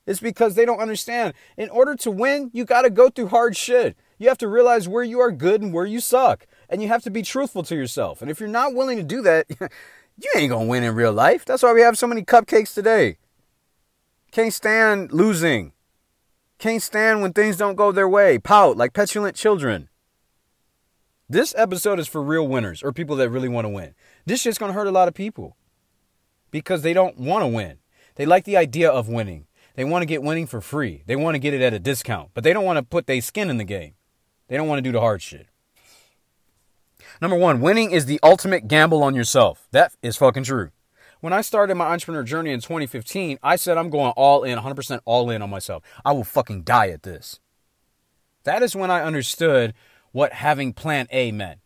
It's 0.07 0.21
because 0.21 0.55
they 0.55 0.65
don't 0.65 0.81
understand. 0.81 1.35
In 1.57 1.69
order 1.71 1.95
to 1.97 2.11
win, 2.11 2.51
you 2.53 2.65
got 2.65 2.83
to 2.83 2.91
go 2.91 3.11
through 3.11 3.29
hard 3.29 3.57
shit. 3.57 3.97
You 4.19 4.29
have 4.29 4.39
to 4.39 4.49
realize 4.49 4.89
where 4.89 5.05
you 5.05 5.21
are 5.21 5.31
good 5.31 5.63
and 5.63 5.73
where 5.73 5.87
you 5.87 6.01
suck. 6.01 6.47
And 6.69 6.83
you 6.83 6.89
have 6.89 7.03
to 7.03 7.11
be 7.11 7.23
truthful 7.23 7.63
to 7.65 7.75
yourself. 7.75 8.23
And 8.23 8.31
if 8.31 8.41
you're 8.41 8.49
not 8.49 8.75
willing 8.75 8.97
to 8.97 9.03
do 9.03 9.23
that, 9.23 9.47
you 9.61 10.31
ain't 10.37 10.51
going 10.51 10.67
to 10.67 10.71
win 10.71 10.85
in 10.85 10.95
real 10.95 11.13
life. 11.13 11.45
That's 11.45 11.63
why 11.63 11.73
we 11.73 11.83
have 11.83 11.99
so 11.99 12.07
many 12.07 12.23
cupcakes 12.23 12.75
today. 12.75 13.19
Can't 14.31 14.53
stand 14.53 15.13
losing. 15.13 15.73
Can't 16.59 16.83
stand 16.83 17.23
when 17.23 17.33
things 17.33 17.57
don't 17.57 17.75
go 17.75 17.91
their 17.91 18.09
way. 18.09 18.39
Pout 18.39 18.77
like 18.77 18.93
petulant 18.93 19.35
children. 19.35 19.89
This 21.29 21.55
episode 21.57 21.99
is 21.99 22.09
for 22.09 22.23
real 22.23 22.47
winners 22.47 22.83
or 22.83 22.93
people 22.93 23.17
that 23.17 23.31
really 23.31 23.49
want 23.49 23.65
to 23.65 23.71
win. 23.71 23.95
This 24.27 24.41
shit's 24.43 24.59
going 24.59 24.71
to 24.71 24.75
hurt 24.75 24.89
a 24.89 24.93
lot 24.93 25.09
of 25.09 25.15
people 25.15 25.57
because 26.51 26.83
they 26.83 26.93
don't 26.93 27.17
want 27.17 27.43
to 27.43 27.47
win. 27.47 27.79
They 28.17 28.27
like 28.27 28.45
the 28.45 28.57
idea 28.57 28.91
of 28.91 29.09
winning. 29.09 29.47
They 29.75 29.85
want 29.85 30.03
to 30.03 30.07
get 30.07 30.23
winning 30.23 30.47
for 30.47 30.61
free. 30.61 31.03
They 31.07 31.17
want 31.17 31.35
to 31.35 31.39
get 31.39 31.55
it 31.55 31.63
at 31.63 31.75
a 31.75 31.79
discount, 31.79 32.31
but 32.35 32.45
they 32.45 32.53
don't 32.53 32.65
want 32.65 32.79
to 32.79 32.83
put 32.83 33.07
their 33.07 33.21
skin 33.21 33.51
in 33.51 33.57
the 33.57 33.65
game. 33.65 33.95
They 34.49 34.57
don't 34.57 34.69
want 34.69 34.79
to 34.79 34.83
do 34.83 34.93
the 34.93 35.01
hard 35.01 35.23
shit. 35.23 35.47
Number 37.21 37.37
one, 37.37 37.61
winning 37.61 37.91
is 37.91 38.07
the 38.07 38.21
ultimate 38.23 38.69
gamble 38.69 39.03
on 39.03 39.15
yourself. 39.15 39.69
That 39.73 39.93
is 40.03 40.17
fucking 40.17 40.45
true. 40.45 40.71
When 41.21 41.33
I 41.33 41.43
started 41.43 41.75
my 41.75 41.87
entrepreneur 41.87 42.23
journey 42.23 42.51
in 42.51 42.61
2015, 42.61 43.39
I 43.43 43.57
said 43.57 43.77
I'm 43.77 43.91
going 43.91 44.13
all 44.17 44.43
in, 44.43 44.59
100% 44.59 45.01
all 45.05 45.31
in 45.31 45.43
on 45.43 45.51
myself. 45.51 45.83
I 46.05 46.13
will 46.13 46.25
fucking 46.25 46.63
die 46.63 46.89
at 46.89 47.03
this. 47.03 47.41
That 48.45 48.63
is 48.63 48.75
when 48.75 48.91
I 48.91 49.03
understood 49.03 49.75
what 50.13 50.33
having 50.33 50.73
plan 50.73 51.07
A 51.11 51.31
meant. 51.31 51.61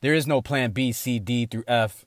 There 0.00 0.14
is 0.14 0.26
no 0.26 0.40
plan 0.40 0.72
B, 0.72 0.92
C, 0.92 1.18
D 1.18 1.46
through 1.46 1.64
F. 1.68 2.06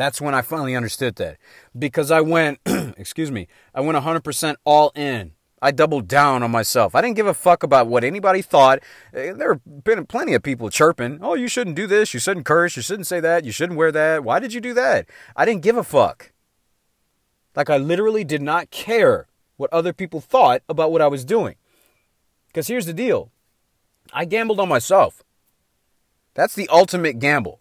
That's 0.00 0.18
when 0.18 0.34
I 0.34 0.40
finally 0.40 0.74
understood 0.74 1.16
that. 1.16 1.36
Because 1.78 2.10
I 2.10 2.22
went, 2.22 2.58
excuse 2.96 3.30
me, 3.30 3.48
I 3.74 3.82
went 3.82 3.98
100% 3.98 4.56
all 4.64 4.92
in. 4.94 5.32
I 5.60 5.72
doubled 5.72 6.08
down 6.08 6.42
on 6.42 6.50
myself. 6.50 6.94
I 6.94 7.02
didn't 7.02 7.16
give 7.16 7.26
a 7.26 7.34
fuck 7.34 7.62
about 7.62 7.86
what 7.86 8.02
anybody 8.02 8.40
thought. 8.40 8.78
Eh, 9.12 9.34
there 9.34 9.52
have 9.52 9.84
been 9.84 10.06
plenty 10.06 10.32
of 10.32 10.42
people 10.42 10.70
chirping, 10.70 11.18
oh, 11.20 11.34
you 11.34 11.48
shouldn't 11.48 11.76
do 11.76 11.86
this, 11.86 12.14
you 12.14 12.18
shouldn't 12.18 12.46
curse, 12.46 12.76
you 12.76 12.82
shouldn't 12.82 13.08
say 13.08 13.20
that, 13.20 13.44
you 13.44 13.52
shouldn't 13.52 13.78
wear 13.78 13.92
that. 13.92 14.24
Why 14.24 14.38
did 14.38 14.54
you 14.54 14.62
do 14.62 14.72
that? 14.72 15.06
I 15.36 15.44
didn't 15.44 15.60
give 15.60 15.76
a 15.76 15.84
fuck. 15.84 16.32
Like, 17.54 17.68
I 17.68 17.76
literally 17.76 18.24
did 18.24 18.40
not 18.40 18.70
care 18.70 19.26
what 19.58 19.70
other 19.70 19.92
people 19.92 20.22
thought 20.22 20.62
about 20.66 20.92
what 20.92 21.02
I 21.02 21.08
was 21.08 21.26
doing. 21.26 21.56
Because 22.46 22.68
here's 22.68 22.86
the 22.86 22.94
deal 22.94 23.32
I 24.14 24.24
gambled 24.24 24.60
on 24.60 24.68
myself. 24.70 25.22
That's 26.32 26.54
the 26.54 26.68
ultimate 26.68 27.18
gamble. 27.18 27.59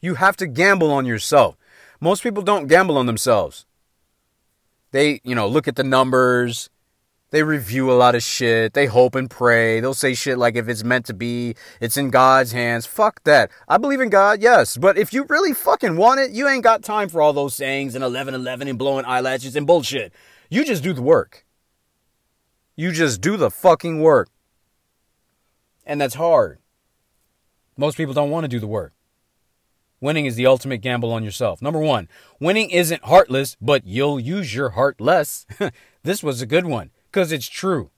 You 0.00 0.14
have 0.14 0.36
to 0.36 0.46
gamble 0.46 0.90
on 0.90 1.06
yourself. 1.06 1.56
Most 2.00 2.22
people 2.22 2.42
don't 2.42 2.66
gamble 2.66 2.98
on 2.98 3.06
themselves. 3.06 3.66
They, 4.92 5.20
you 5.24 5.34
know, 5.34 5.48
look 5.48 5.66
at 5.66 5.76
the 5.76 5.84
numbers, 5.84 6.70
they 7.30 7.42
review 7.42 7.90
a 7.90 7.94
lot 7.94 8.14
of 8.14 8.22
shit. 8.22 8.72
They 8.72 8.86
hope 8.86 9.14
and 9.16 9.28
pray. 9.28 9.80
They'll 9.80 9.94
say 9.94 10.14
shit 10.14 10.38
like 10.38 10.54
if 10.54 10.68
it's 10.68 10.84
meant 10.84 11.06
to 11.06 11.14
be, 11.14 11.56
it's 11.80 11.96
in 11.96 12.10
God's 12.10 12.52
hands. 12.52 12.86
Fuck 12.86 13.24
that. 13.24 13.50
I 13.68 13.78
believe 13.78 14.00
in 14.00 14.10
God, 14.10 14.40
yes. 14.40 14.76
But 14.76 14.96
if 14.96 15.12
you 15.12 15.24
really 15.24 15.52
fucking 15.52 15.96
want 15.96 16.20
it, 16.20 16.30
you 16.30 16.48
ain't 16.48 16.62
got 16.62 16.82
time 16.84 17.08
for 17.08 17.20
all 17.20 17.32
those 17.32 17.54
sayings 17.54 17.94
and 17.94 18.04
11 18.04 18.34
11 18.34 18.68
and 18.68 18.78
blowing 18.78 19.04
eyelashes 19.04 19.56
and 19.56 19.66
bullshit. 19.66 20.12
You 20.48 20.64
just 20.64 20.84
do 20.84 20.92
the 20.92 21.02
work. 21.02 21.44
You 22.76 22.92
just 22.92 23.20
do 23.20 23.36
the 23.36 23.50
fucking 23.50 24.00
work. 24.00 24.28
And 25.84 26.00
that's 26.00 26.14
hard. 26.14 26.58
Most 27.76 27.96
people 27.96 28.14
don't 28.14 28.30
want 28.30 28.44
to 28.44 28.48
do 28.48 28.60
the 28.60 28.66
work. 28.66 28.92
Winning 30.06 30.26
is 30.26 30.36
the 30.36 30.46
ultimate 30.46 30.82
gamble 30.82 31.10
on 31.10 31.24
yourself. 31.24 31.60
Number 31.60 31.80
one, 31.80 32.08
winning 32.38 32.70
isn't 32.70 33.06
heartless, 33.06 33.56
but 33.60 33.84
you'll 33.84 34.20
use 34.20 34.54
your 34.54 34.70
heart 34.70 35.00
less. 35.00 35.46
this 36.04 36.22
was 36.22 36.40
a 36.40 36.46
good 36.46 36.64
one 36.64 36.92
because 37.10 37.32
it's 37.32 37.48
true. 37.48 37.90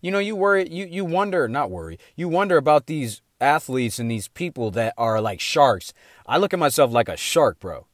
You 0.00 0.12
know, 0.12 0.18
you 0.18 0.34
worry, 0.34 0.66
you, 0.70 0.86
you 0.86 1.04
wonder, 1.04 1.46
not 1.46 1.70
worry, 1.70 1.98
you 2.16 2.26
wonder 2.26 2.56
about 2.56 2.86
these 2.86 3.20
athletes 3.38 3.98
and 3.98 4.10
these 4.10 4.28
people 4.28 4.70
that 4.70 4.94
are 4.96 5.20
like 5.20 5.40
sharks. 5.40 5.92
I 6.24 6.38
look 6.38 6.54
at 6.54 6.58
myself 6.58 6.90
like 6.90 7.10
a 7.10 7.18
shark, 7.18 7.60
bro. 7.60 7.86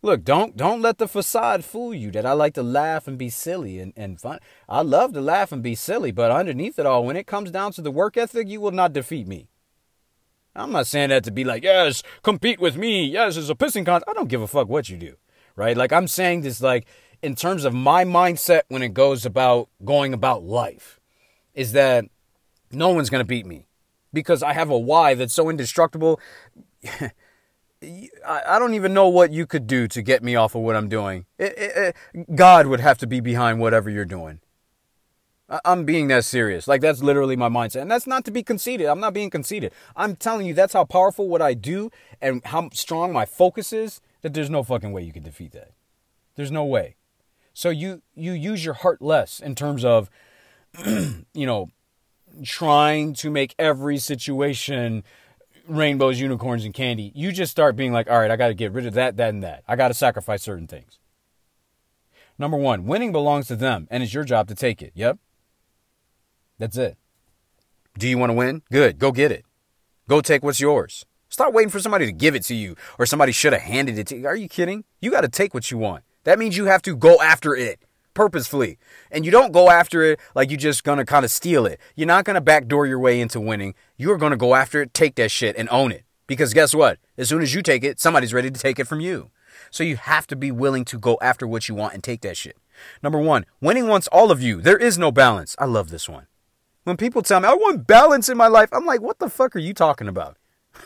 Look, 0.00 0.24
don't 0.24 0.56
don't 0.56 0.80
let 0.80 0.96
the 0.96 1.08
facade 1.08 1.62
fool 1.62 1.92
you 1.92 2.10
that 2.12 2.24
I 2.24 2.32
like 2.32 2.54
to 2.54 2.62
laugh 2.62 3.06
and 3.06 3.18
be 3.18 3.28
silly 3.28 3.78
and, 3.78 3.92
and 3.98 4.18
fun. 4.18 4.38
I 4.66 4.80
love 4.80 5.12
to 5.12 5.20
laugh 5.20 5.52
and 5.52 5.62
be 5.62 5.74
silly, 5.74 6.10
but 6.10 6.30
underneath 6.30 6.78
it 6.78 6.86
all, 6.86 7.04
when 7.04 7.16
it 7.16 7.26
comes 7.26 7.50
down 7.50 7.72
to 7.72 7.82
the 7.82 7.90
work 7.90 8.16
ethic, 8.16 8.48
you 8.48 8.62
will 8.62 8.70
not 8.70 8.94
defeat 8.94 9.28
me. 9.28 9.50
I'm 10.54 10.72
not 10.72 10.86
saying 10.86 11.10
that 11.10 11.24
to 11.24 11.30
be 11.30 11.44
like, 11.44 11.62
yes, 11.62 12.02
compete 12.22 12.60
with 12.60 12.76
me. 12.76 13.06
Yes, 13.06 13.36
it's 13.36 13.48
a 13.48 13.54
pissing 13.54 13.86
contest. 13.86 14.04
I 14.08 14.12
don't 14.14 14.28
give 14.28 14.42
a 14.42 14.48
fuck 14.48 14.68
what 14.68 14.88
you 14.88 14.96
do. 14.96 15.16
Right? 15.56 15.76
Like 15.76 15.92
I'm 15.92 16.08
saying 16.08 16.42
this 16.42 16.60
like 16.60 16.86
in 17.22 17.34
terms 17.34 17.64
of 17.64 17.74
my 17.74 18.04
mindset 18.04 18.62
when 18.68 18.82
it 18.82 18.94
goes 18.94 19.26
about 19.26 19.68
going 19.84 20.14
about 20.14 20.42
life 20.42 20.98
is 21.54 21.72
that 21.72 22.04
no 22.72 22.90
one's 22.90 23.10
going 23.10 23.20
to 23.20 23.28
beat 23.28 23.46
me 23.46 23.66
because 24.12 24.42
I 24.42 24.52
have 24.52 24.70
a 24.70 24.78
why 24.78 25.14
that's 25.14 25.34
so 25.34 25.48
indestructible. 25.48 26.20
I 27.82 28.58
don't 28.58 28.74
even 28.74 28.92
know 28.92 29.08
what 29.08 29.32
you 29.32 29.46
could 29.46 29.66
do 29.66 29.88
to 29.88 30.02
get 30.02 30.22
me 30.22 30.36
off 30.36 30.54
of 30.54 30.62
what 30.62 30.76
I'm 30.76 30.88
doing. 30.88 31.26
It, 31.38 31.54
it, 31.56 31.96
it, 32.14 32.36
God 32.36 32.66
would 32.66 32.80
have 32.80 32.98
to 32.98 33.06
be 33.06 33.20
behind 33.20 33.58
whatever 33.58 33.88
you're 33.88 34.04
doing. 34.04 34.40
I'm 35.64 35.84
being 35.84 36.08
that 36.08 36.24
serious. 36.24 36.68
Like, 36.68 36.80
that's 36.80 37.02
literally 37.02 37.36
my 37.36 37.48
mindset. 37.48 37.82
And 37.82 37.90
that's 37.90 38.06
not 38.06 38.24
to 38.26 38.30
be 38.30 38.42
conceited. 38.42 38.86
I'm 38.86 39.00
not 39.00 39.14
being 39.14 39.30
conceited. 39.30 39.72
I'm 39.96 40.16
telling 40.16 40.46
you, 40.46 40.54
that's 40.54 40.72
how 40.72 40.84
powerful 40.84 41.28
what 41.28 41.42
I 41.42 41.54
do 41.54 41.90
and 42.20 42.44
how 42.44 42.70
strong 42.72 43.12
my 43.12 43.24
focus 43.24 43.72
is 43.72 44.00
that 44.22 44.34
there's 44.34 44.50
no 44.50 44.62
fucking 44.62 44.92
way 44.92 45.02
you 45.02 45.12
can 45.12 45.22
defeat 45.22 45.52
that. 45.52 45.72
There's 46.36 46.50
no 46.50 46.64
way. 46.64 46.96
So 47.52 47.68
you 47.68 48.02
you 48.14 48.32
use 48.32 48.64
your 48.64 48.74
heart 48.74 49.02
less 49.02 49.40
in 49.40 49.54
terms 49.54 49.84
of 49.84 50.08
you 50.86 51.24
know 51.34 51.68
trying 52.44 53.12
to 53.14 53.30
make 53.30 53.54
every 53.58 53.98
situation 53.98 55.02
rainbows, 55.66 56.20
unicorns, 56.20 56.64
and 56.64 56.74
candy. 56.74 57.12
You 57.14 57.32
just 57.32 57.50
start 57.50 57.76
being 57.76 57.92
like, 57.92 58.08
all 58.08 58.18
right, 58.18 58.30
I 58.30 58.36
got 58.36 58.48
to 58.48 58.54
get 58.54 58.72
rid 58.72 58.86
of 58.86 58.94
that, 58.94 59.16
that, 59.16 59.28
and 59.30 59.42
that. 59.42 59.62
I 59.68 59.76
got 59.76 59.88
to 59.88 59.94
sacrifice 59.94 60.42
certain 60.42 60.66
things. 60.66 60.98
Number 62.38 62.56
one, 62.56 62.86
winning 62.86 63.12
belongs 63.12 63.48
to 63.48 63.56
them, 63.56 63.86
and 63.90 64.02
it's 64.02 64.14
your 64.14 64.24
job 64.24 64.48
to 64.48 64.54
take 64.54 64.80
it. 64.80 64.92
Yep. 64.94 65.18
That's 66.60 66.76
it. 66.76 66.98
Do 67.98 68.06
you 68.06 68.18
want 68.18 68.30
to 68.30 68.34
win? 68.34 68.62
Good. 68.70 68.98
Go 68.98 69.10
get 69.12 69.32
it. 69.32 69.44
Go 70.08 70.20
take 70.20 70.42
what's 70.44 70.60
yours. 70.60 71.06
Stop 71.30 71.54
waiting 71.54 71.70
for 71.70 71.80
somebody 71.80 72.04
to 72.04 72.12
give 72.12 72.34
it 72.34 72.44
to 72.44 72.54
you 72.54 72.76
or 72.98 73.06
somebody 73.06 73.32
should 73.32 73.54
have 73.54 73.62
handed 73.62 73.98
it 73.98 74.06
to 74.08 74.16
you. 74.16 74.26
Are 74.26 74.36
you 74.36 74.48
kidding? 74.48 74.84
You 75.00 75.10
got 75.10 75.22
to 75.22 75.28
take 75.28 75.54
what 75.54 75.70
you 75.70 75.78
want. 75.78 76.04
That 76.24 76.38
means 76.38 76.58
you 76.58 76.66
have 76.66 76.82
to 76.82 76.94
go 76.94 77.20
after 77.22 77.56
it 77.56 77.80
purposefully. 78.12 78.78
And 79.10 79.24
you 79.24 79.30
don't 79.30 79.52
go 79.52 79.70
after 79.70 80.02
it 80.02 80.20
like 80.34 80.50
you're 80.50 80.58
just 80.58 80.84
gonna 80.84 81.06
kind 81.06 81.24
of 81.24 81.30
steal 81.30 81.64
it. 81.64 81.80
You're 81.94 82.06
not 82.06 82.24
gonna 82.24 82.40
backdoor 82.40 82.86
your 82.86 82.98
way 82.98 83.20
into 83.20 83.40
winning. 83.40 83.74
You're 83.96 84.18
gonna 84.18 84.36
go 84.36 84.54
after 84.54 84.82
it, 84.82 84.92
take 84.92 85.14
that 85.14 85.30
shit, 85.30 85.56
and 85.56 85.68
own 85.70 85.92
it. 85.92 86.04
Because 86.26 86.52
guess 86.52 86.74
what? 86.74 86.98
As 87.16 87.28
soon 87.28 87.40
as 87.40 87.54
you 87.54 87.62
take 87.62 87.84
it, 87.84 87.98
somebody's 88.00 88.34
ready 88.34 88.50
to 88.50 88.60
take 88.60 88.78
it 88.78 88.86
from 88.86 89.00
you. 89.00 89.30
So 89.70 89.84
you 89.84 89.96
have 89.96 90.26
to 90.26 90.36
be 90.36 90.50
willing 90.50 90.84
to 90.86 90.98
go 90.98 91.16
after 91.22 91.46
what 91.46 91.68
you 91.68 91.74
want 91.74 91.94
and 91.94 92.04
take 92.04 92.20
that 92.22 92.36
shit. 92.36 92.56
Number 93.02 93.20
one, 93.20 93.46
winning 93.60 93.86
wants 93.86 94.08
all 94.08 94.30
of 94.30 94.42
you. 94.42 94.60
There 94.60 94.76
is 94.76 94.98
no 94.98 95.10
balance. 95.10 95.56
I 95.58 95.64
love 95.64 95.90
this 95.90 96.08
one. 96.08 96.26
When 96.84 96.96
people 96.96 97.22
tell 97.22 97.40
me, 97.40 97.48
I 97.48 97.54
want 97.54 97.86
balance 97.86 98.28
in 98.28 98.36
my 98.36 98.46
life, 98.46 98.70
I'm 98.72 98.86
like, 98.86 99.00
what 99.00 99.18
the 99.18 99.28
fuck 99.28 99.54
are 99.54 99.60
you 99.60 99.74
talking 99.74 100.08
about? 100.08 100.36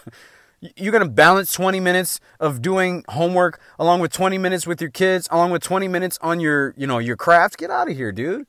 you're 0.77 0.93
going 0.93 1.05
to 1.05 1.11
balance 1.11 1.53
20 1.53 1.79
minutes 1.81 2.21
of 2.41 2.63
doing 2.63 3.05
homework 3.09 3.61
along 3.79 4.01
with 4.01 4.13
20 4.13 4.39
minutes 4.39 4.67
with 4.67 4.81
your 4.81 4.91
kids 4.91 5.29
along 5.31 5.51
with 5.51 5.63
20 5.63 5.89
minutes 5.89 6.19
on 6.23 6.41
your 6.41 6.75
you 6.77 6.87
know 6.87 6.99
your 6.99 7.17
craft? 7.17 7.59
Get 7.59 7.71
out 7.71 7.91
of 7.91 7.97
here 7.97 8.13
dude. 8.13 8.47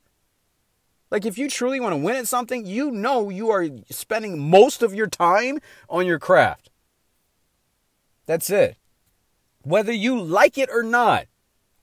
Like 1.10 1.26
if 1.26 1.38
you 1.38 1.48
truly 1.48 1.78
want 1.78 1.92
to 1.92 1.98
win 1.98 2.16
at 2.16 2.26
something 2.26 2.64
you 2.66 2.90
know 2.90 3.28
you 3.28 3.50
are 3.50 3.68
spending 3.90 4.50
most 4.50 4.82
of 4.82 4.94
your 4.94 5.06
time 5.06 5.58
on 5.88 6.06
your 6.06 6.18
craft. 6.18 6.70
That's 8.24 8.50
it. 8.50 8.76
Whether 9.62 9.92
you 9.92 10.18
like 10.20 10.56
it 10.58 10.70
or 10.72 10.82
not 10.82 11.26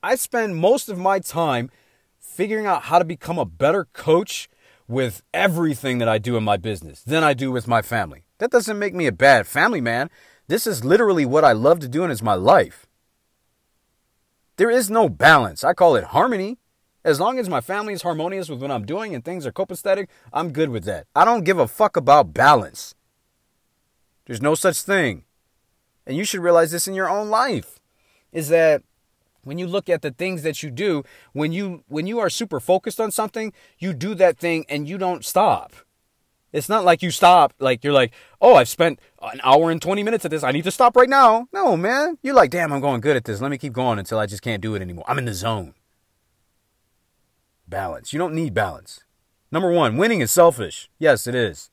i 0.04 0.14
spend 0.14 0.54
most 0.54 0.90
of 0.90 0.98
my 0.98 1.18
time 1.18 1.70
figuring 2.18 2.66
out 2.66 2.82
how 2.82 2.98
to 2.98 3.04
become 3.06 3.38
a 3.38 3.46
better 3.46 3.86
coach 3.94 4.50
with 4.86 5.22
everything 5.32 5.98
that 5.98 6.08
i 6.08 6.18
do 6.18 6.36
in 6.36 6.44
my 6.44 6.56
business 6.56 7.02
than 7.02 7.24
i 7.24 7.34
do 7.34 7.50
with 7.50 7.66
my 7.66 7.82
family 7.82 8.24
that 8.38 8.50
doesn't 8.50 8.78
make 8.78 8.94
me 8.94 9.06
a 9.06 9.12
bad 9.12 9.46
family 9.46 9.80
man. 9.80 10.10
This 10.48 10.66
is 10.66 10.84
literally 10.84 11.24
what 11.24 11.44
I 11.44 11.52
love 11.52 11.80
to 11.80 11.88
do 11.88 12.02
and 12.02 12.12
it's 12.12 12.22
my 12.22 12.34
life. 12.34 12.86
There 14.56 14.70
is 14.70 14.90
no 14.90 15.08
balance. 15.08 15.64
I 15.64 15.72
call 15.72 15.96
it 15.96 16.04
harmony. 16.04 16.58
As 17.04 17.20
long 17.20 17.38
as 17.38 17.48
my 17.48 17.60
family 17.60 17.92
is 17.92 18.02
harmonious 18.02 18.48
with 18.48 18.62
what 18.62 18.70
I'm 18.70 18.86
doing 18.86 19.14
and 19.14 19.24
things 19.24 19.46
are 19.46 19.52
copacetic, 19.52 20.08
I'm 20.32 20.52
good 20.52 20.70
with 20.70 20.84
that. 20.84 21.06
I 21.14 21.24
don't 21.24 21.44
give 21.44 21.58
a 21.58 21.68
fuck 21.68 21.96
about 21.96 22.32
balance. 22.32 22.94
There's 24.26 24.42
no 24.42 24.54
such 24.54 24.82
thing. 24.82 25.24
And 26.06 26.16
you 26.16 26.24
should 26.24 26.40
realize 26.40 26.70
this 26.70 26.88
in 26.88 26.94
your 26.94 27.08
own 27.08 27.28
life 27.28 27.78
is 28.32 28.48
that 28.48 28.82
when 29.44 29.58
you 29.58 29.66
look 29.66 29.88
at 29.88 30.02
the 30.02 30.10
things 30.10 30.42
that 30.42 30.62
you 30.62 30.70
do 30.70 31.02
when 31.32 31.52
you 31.52 31.84
when 31.88 32.06
you 32.06 32.18
are 32.18 32.30
super 32.30 32.60
focused 32.60 33.00
on 33.00 33.10
something 33.10 33.52
you 33.78 33.92
do 33.92 34.14
that 34.14 34.38
thing 34.38 34.64
and 34.68 34.88
you 34.88 34.98
don't 34.98 35.24
stop. 35.24 35.72
It's 36.52 36.68
not 36.68 36.84
like 36.84 37.02
you 37.02 37.10
stop 37.10 37.52
like 37.58 37.84
you're 37.84 37.92
like 37.92 38.12
oh 38.40 38.54
i've 38.54 38.68
spent 38.68 39.00
an 39.22 39.40
hour 39.42 39.70
and 39.70 39.80
20 39.80 40.02
minutes 40.02 40.24
at 40.24 40.30
this. 40.30 40.42
I 40.42 40.52
need 40.52 40.64
to 40.64 40.70
stop 40.70 40.96
right 40.96 41.08
now. 41.08 41.48
No 41.52 41.76
man. 41.76 42.18
You're 42.22 42.34
like 42.34 42.50
damn 42.50 42.72
i'm 42.72 42.80
going 42.80 43.00
good 43.00 43.16
at 43.16 43.24
this. 43.24 43.40
Let 43.40 43.50
me 43.50 43.58
keep 43.58 43.72
going 43.72 43.98
until 43.98 44.18
i 44.18 44.26
just 44.26 44.42
can't 44.42 44.62
do 44.62 44.74
it 44.74 44.82
anymore. 44.82 45.04
I'm 45.08 45.18
in 45.18 45.24
the 45.24 45.34
zone. 45.34 45.74
Balance. 47.66 48.12
You 48.12 48.18
don't 48.18 48.34
need 48.34 48.54
balance. 48.54 49.00
Number 49.50 49.70
one 49.70 49.96
winning 49.96 50.20
is 50.20 50.30
selfish. 50.30 50.88
Yes 50.98 51.26
it 51.26 51.34
is. 51.34 51.70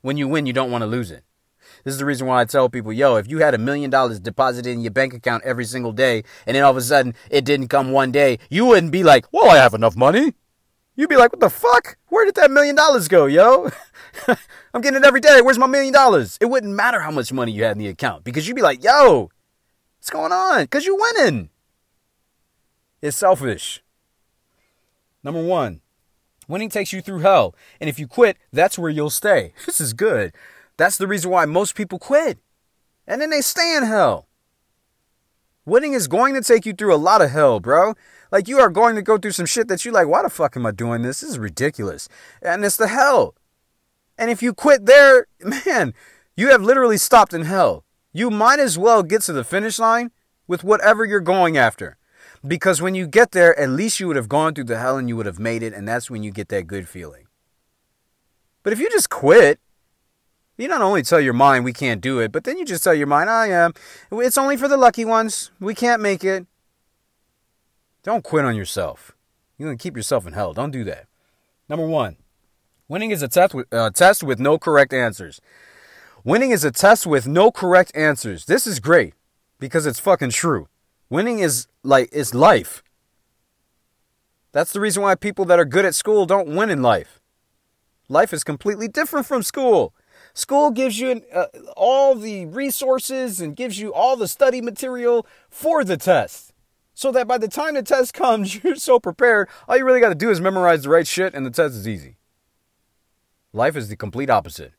When 0.00 0.16
you 0.16 0.28
win 0.28 0.46
you 0.46 0.52
don't 0.52 0.70
want 0.70 0.82
to 0.82 0.86
lose 0.86 1.10
it 1.10 1.24
this 1.84 1.92
is 1.92 1.98
the 1.98 2.04
reason 2.06 2.26
why 2.26 2.40
I 2.40 2.44
tell 2.46 2.68
people, 2.68 2.92
yo, 2.92 3.16
if 3.16 3.28
you 3.28 3.38
had 3.38 3.54
a 3.54 3.58
million 3.58 3.90
dollars 3.90 4.18
deposited 4.18 4.70
in 4.70 4.80
your 4.80 4.90
bank 4.90 5.12
account 5.14 5.44
every 5.44 5.66
single 5.66 5.92
day, 5.92 6.24
and 6.46 6.56
then 6.56 6.64
all 6.64 6.70
of 6.70 6.76
a 6.76 6.80
sudden 6.80 7.14
it 7.30 7.44
didn't 7.44 7.68
come 7.68 7.92
one 7.92 8.10
day, 8.10 8.38
you 8.48 8.64
wouldn't 8.64 8.92
be 8.92 9.02
like, 9.02 9.26
well, 9.32 9.50
I 9.50 9.56
have 9.56 9.74
enough 9.74 9.94
money. 9.94 10.34
You'd 10.96 11.10
be 11.10 11.16
like, 11.16 11.32
what 11.32 11.40
the 11.40 11.50
fuck? 11.50 11.98
Where 12.08 12.24
did 12.24 12.36
that 12.36 12.50
million 12.50 12.76
dollars 12.76 13.08
go, 13.08 13.26
yo? 13.26 13.70
I'm 14.72 14.80
getting 14.80 14.98
it 15.02 15.04
every 15.04 15.20
day. 15.20 15.40
Where's 15.42 15.58
my 15.58 15.66
million 15.66 15.92
dollars? 15.92 16.38
It 16.40 16.46
wouldn't 16.46 16.72
matter 16.72 17.00
how 17.00 17.10
much 17.10 17.32
money 17.32 17.52
you 17.52 17.64
had 17.64 17.72
in 17.72 17.78
the 17.78 17.88
account 17.88 18.24
because 18.24 18.46
you'd 18.46 18.54
be 18.54 18.62
like, 18.62 18.82
yo, 18.82 19.30
what's 19.98 20.10
going 20.10 20.32
on? 20.32 20.62
Because 20.62 20.86
you're 20.86 20.98
winning. 20.98 21.50
It's 23.02 23.16
selfish. 23.16 23.82
Number 25.22 25.42
one, 25.42 25.80
winning 26.48 26.70
takes 26.70 26.92
you 26.92 27.02
through 27.02 27.20
hell. 27.20 27.54
And 27.80 27.90
if 27.90 27.98
you 27.98 28.06
quit, 28.06 28.36
that's 28.52 28.78
where 28.78 28.90
you'll 28.90 29.10
stay. 29.10 29.52
This 29.66 29.80
is 29.80 29.92
good. 29.92 30.32
That's 30.76 30.98
the 30.98 31.06
reason 31.06 31.30
why 31.30 31.44
most 31.44 31.74
people 31.74 31.98
quit. 31.98 32.38
And 33.06 33.20
then 33.20 33.30
they 33.30 33.40
stay 33.40 33.76
in 33.76 33.84
hell. 33.84 34.26
Winning 35.66 35.94
is 35.94 36.08
going 36.08 36.34
to 36.34 36.42
take 36.42 36.66
you 36.66 36.72
through 36.72 36.94
a 36.94 36.96
lot 36.96 37.22
of 37.22 37.30
hell, 37.30 37.60
bro. 37.60 37.94
Like 38.30 38.48
you 38.48 38.58
are 38.58 38.70
going 38.70 38.96
to 38.96 39.02
go 39.02 39.16
through 39.16 39.30
some 39.30 39.46
shit 39.46 39.68
that 39.68 39.84
you're 39.84 39.94
like, 39.94 40.08
why 40.08 40.22
the 40.22 40.28
fuck 40.28 40.56
am 40.56 40.66
I 40.66 40.72
doing 40.72 41.02
this? 41.02 41.20
This 41.20 41.30
is 41.30 41.38
ridiculous. 41.38 42.08
And 42.42 42.64
it's 42.64 42.76
the 42.76 42.88
hell. 42.88 43.34
And 44.18 44.30
if 44.30 44.42
you 44.42 44.52
quit 44.52 44.86
there, 44.86 45.26
man, 45.66 45.94
you 46.36 46.50
have 46.50 46.62
literally 46.62 46.98
stopped 46.98 47.32
in 47.32 47.42
hell. 47.42 47.84
You 48.12 48.30
might 48.30 48.60
as 48.60 48.78
well 48.78 49.02
get 49.02 49.22
to 49.22 49.32
the 49.32 49.44
finish 49.44 49.78
line 49.78 50.10
with 50.46 50.64
whatever 50.64 51.04
you're 51.04 51.20
going 51.20 51.56
after. 51.56 51.96
Because 52.46 52.82
when 52.82 52.94
you 52.94 53.06
get 53.06 53.32
there, 53.32 53.58
at 53.58 53.70
least 53.70 54.00
you 54.00 54.06
would 54.06 54.16
have 54.16 54.28
gone 54.28 54.54
through 54.54 54.64
the 54.64 54.78
hell 54.78 54.98
and 54.98 55.08
you 55.08 55.16
would 55.16 55.26
have 55.26 55.38
made 55.38 55.62
it, 55.62 55.72
and 55.72 55.88
that's 55.88 56.10
when 56.10 56.22
you 56.22 56.30
get 56.30 56.48
that 56.50 56.66
good 56.66 56.88
feeling. 56.88 57.26
But 58.62 58.72
if 58.72 58.80
you 58.80 58.90
just 58.90 59.08
quit, 59.08 59.60
you 60.56 60.68
not 60.68 60.82
only 60.82 61.02
tell 61.02 61.20
your 61.20 61.32
mind 61.32 61.64
we 61.64 61.72
can't 61.72 62.00
do 62.00 62.20
it, 62.20 62.30
but 62.30 62.44
then 62.44 62.58
you 62.58 62.64
just 62.64 62.84
tell 62.84 62.94
your 62.94 63.06
mind, 63.06 63.28
I 63.28 63.48
am. 63.48 63.72
It's 64.12 64.38
only 64.38 64.56
for 64.56 64.68
the 64.68 64.76
lucky 64.76 65.04
ones. 65.04 65.50
We 65.58 65.74
can't 65.74 66.00
make 66.00 66.22
it. 66.22 66.46
Don't 68.02 68.22
quit 68.22 68.44
on 68.44 68.54
yourself. 68.54 69.12
You're 69.58 69.68
going 69.68 69.78
to 69.78 69.82
keep 69.82 69.96
yourself 69.96 70.26
in 70.26 70.32
hell. 70.32 70.52
Don't 70.52 70.70
do 70.70 70.84
that. 70.84 71.06
Number 71.68 71.86
one, 71.86 72.16
winning 72.88 73.10
is 73.10 73.22
a 73.22 73.28
test 73.28 73.54
with, 73.54 73.72
uh, 73.72 73.90
test 73.90 74.22
with 74.22 74.38
no 74.38 74.58
correct 74.58 74.92
answers. 74.92 75.40
Winning 76.22 76.50
is 76.50 76.64
a 76.64 76.70
test 76.70 77.06
with 77.06 77.26
no 77.26 77.50
correct 77.50 77.92
answers. 77.94 78.46
This 78.46 78.66
is 78.66 78.80
great 78.80 79.14
because 79.58 79.86
it's 79.86 80.00
fucking 80.00 80.30
true. 80.30 80.68
Winning 81.10 81.38
is 81.38 81.66
like, 81.82 82.08
it's 82.12 82.34
life. 82.34 82.82
That's 84.52 84.72
the 84.72 84.80
reason 84.80 85.02
why 85.02 85.16
people 85.16 85.44
that 85.46 85.58
are 85.58 85.64
good 85.64 85.84
at 85.84 85.94
school 85.94 86.26
don't 86.26 86.54
win 86.54 86.70
in 86.70 86.80
life. 86.80 87.20
Life 88.08 88.32
is 88.32 88.44
completely 88.44 88.86
different 88.86 89.26
from 89.26 89.42
school. 89.42 89.94
School 90.34 90.72
gives 90.72 90.98
you 90.98 91.22
uh, 91.32 91.46
all 91.76 92.16
the 92.16 92.46
resources 92.46 93.40
and 93.40 93.54
gives 93.54 93.78
you 93.78 93.94
all 93.94 94.16
the 94.16 94.26
study 94.26 94.60
material 94.60 95.26
for 95.48 95.84
the 95.84 95.96
test. 95.96 96.52
So 96.92 97.10
that 97.12 97.26
by 97.26 97.38
the 97.38 97.48
time 97.48 97.74
the 97.74 97.82
test 97.82 98.14
comes, 98.14 98.62
you're 98.64 98.76
so 98.76 98.98
prepared, 98.98 99.48
all 99.68 99.76
you 99.76 99.84
really 99.84 100.00
got 100.00 100.08
to 100.10 100.14
do 100.14 100.30
is 100.30 100.40
memorize 100.40 100.82
the 100.82 100.90
right 100.90 101.06
shit 101.06 101.34
and 101.34 101.46
the 101.46 101.50
test 101.50 101.74
is 101.74 101.88
easy. 101.88 102.16
Life 103.52 103.76
is 103.76 103.88
the 103.88 103.96
complete 103.96 104.28
opposite. 104.28 104.72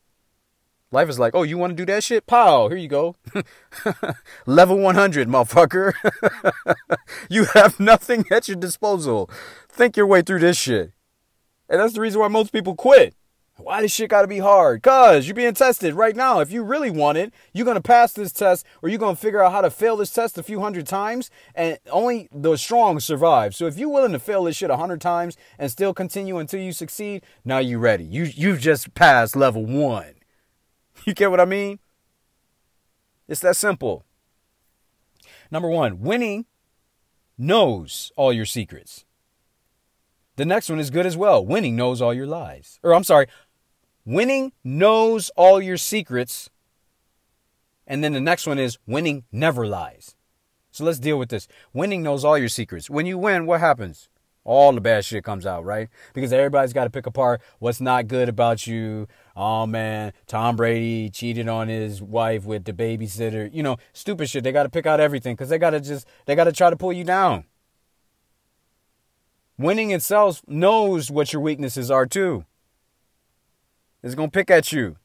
Life 0.92 1.08
is 1.08 1.18
like, 1.18 1.34
oh, 1.34 1.42
you 1.42 1.58
want 1.58 1.70
to 1.70 1.74
do 1.74 1.90
that 1.92 2.04
shit? 2.04 2.26
Pow, 2.26 2.68
here 2.68 2.76
you 2.76 2.88
go. 2.88 3.16
Level 4.46 4.78
100, 4.78 5.26
motherfucker. 5.26 5.94
you 7.30 7.46
have 7.54 7.80
nothing 7.80 8.24
at 8.30 8.46
your 8.46 8.56
disposal. 8.56 9.28
Think 9.68 9.96
your 9.96 10.06
way 10.06 10.22
through 10.22 10.40
this 10.40 10.58
shit. 10.58 10.92
And 11.68 11.80
that's 11.80 11.94
the 11.94 12.00
reason 12.00 12.20
why 12.20 12.28
most 12.28 12.52
people 12.52 12.76
quit. 12.76 13.14
Why 13.58 13.80
this 13.80 13.92
shit 13.92 14.10
gotta 14.10 14.28
be 14.28 14.38
hard? 14.38 14.82
Cause 14.82 15.26
you're 15.26 15.34
being 15.34 15.54
tested 15.54 15.94
right 15.94 16.14
now. 16.14 16.40
If 16.40 16.52
you 16.52 16.62
really 16.62 16.90
want 16.90 17.16
it, 17.16 17.32
you're 17.54 17.64
gonna 17.64 17.80
pass 17.80 18.12
this 18.12 18.30
test 18.30 18.66
or 18.82 18.88
you're 18.90 18.98
gonna 18.98 19.16
figure 19.16 19.42
out 19.42 19.52
how 19.52 19.62
to 19.62 19.70
fail 19.70 19.96
this 19.96 20.12
test 20.12 20.36
a 20.36 20.42
few 20.42 20.60
hundred 20.60 20.86
times 20.86 21.30
and 21.54 21.78
only 21.90 22.28
the 22.30 22.56
strong 22.56 23.00
survive. 23.00 23.54
So 23.54 23.66
if 23.66 23.78
you're 23.78 23.88
willing 23.88 24.12
to 24.12 24.18
fail 24.18 24.44
this 24.44 24.56
shit 24.56 24.68
a 24.70 24.76
hundred 24.76 25.00
times 25.00 25.38
and 25.58 25.70
still 25.70 25.94
continue 25.94 26.36
until 26.36 26.60
you 26.60 26.72
succeed, 26.72 27.22
now 27.44 27.58
you're 27.58 27.78
ready. 27.78 28.04
You 28.04 28.24
you've 28.24 28.60
just 28.60 28.94
passed 28.94 29.34
level 29.34 29.64
one. 29.64 30.12
You 31.04 31.14
get 31.14 31.30
what 31.30 31.40
I 31.40 31.44
mean? 31.44 31.78
It's 33.28 33.40
that 33.42 33.56
simple. 33.56 34.04
Number 35.50 35.68
one, 35.68 36.00
winning 36.00 36.46
knows 37.38 38.10
all 38.16 38.32
your 38.32 38.46
secrets. 38.46 39.04
The 40.36 40.44
next 40.44 40.68
one 40.68 40.78
is 40.78 40.90
good 40.90 41.06
as 41.06 41.16
well. 41.16 41.44
Winning 41.44 41.76
knows 41.76 42.02
all 42.02 42.12
your 42.12 42.26
lies. 42.26 42.78
Or 42.82 42.94
I'm 42.94 43.04
sorry, 43.04 43.26
Winning 44.06 44.52
knows 44.62 45.30
all 45.30 45.60
your 45.60 45.76
secrets. 45.76 46.48
And 47.88 48.04
then 48.04 48.12
the 48.12 48.20
next 48.20 48.46
one 48.46 48.56
is 48.56 48.78
winning 48.86 49.24
never 49.32 49.66
lies. 49.66 50.14
So 50.70 50.84
let's 50.84 51.00
deal 51.00 51.18
with 51.18 51.28
this. 51.28 51.48
Winning 51.72 52.04
knows 52.04 52.24
all 52.24 52.38
your 52.38 52.48
secrets. 52.48 52.88
When 52.88 53.04
you 53.04 53.18
win, 53.18 53.46
what 53.46 53.58
happens? 53.58 54.08
All 54.44 54.72
the 54.72 54.80
bad 54.80 55.04
shit 55.04 55.24
comes 55.24 55.44
out, 55.44 55.64
right? 55.64 55.88
Because 56.14 56.32
everybody's 56.32 56.72
got 56.72 56.84
to 56.84 56.90
pick 56.90 57.06
apart 57.06 57.42
what's 57.58 57.80
not 57.80 58.06
good 58.06 58.28
about 58.28 58.64
you. 58.64 59.08
Oh 59.34 59.66
man, 59.66 60.12
Tom 60.28 60.54
Brady 60.54 61.10
cheated 61.10 61.48
on 61.48 61.66
his 61.66 62.00
wife 62.00 62.44
with 62.44 62.64
the 62.64 62.72
babysitter. 62.72 63.52
You 63.52 63.64
know, 63.64 63.76
stupid 63.92 64.30
shit. 64.30 64.44
They 64.44 64.52
got 64.52 64.62
to 64.62 64.68
pick 64.68 64.86
out 64.86 65.00
everything 65.00 65.34
because 65.34 65.48
they 65.48 65.58
got 65.58 65.70
to 65.70 65.80
just, 65.80 66.06
they 66.26 66.36
got 66.36 66.44
to 66.44 66.52
try 66.52 66.70
to 66.70 66.76
pull 66.76 66.92
you 66.92 67.02
down. 67.02 67.44
Winning 69.58 69.90
itself 69.90 70.42
knows 70.46 71.10
what 71.10 71.32
your 71.32 71.42
weaknesses 71.42 71.90
are 71.90 72.06
too 72.06 72.44
going 74.14 74.30
to 74.30 74.34
pick 74.34 74.50
at 74.50 74.72
you. 74.72 74.96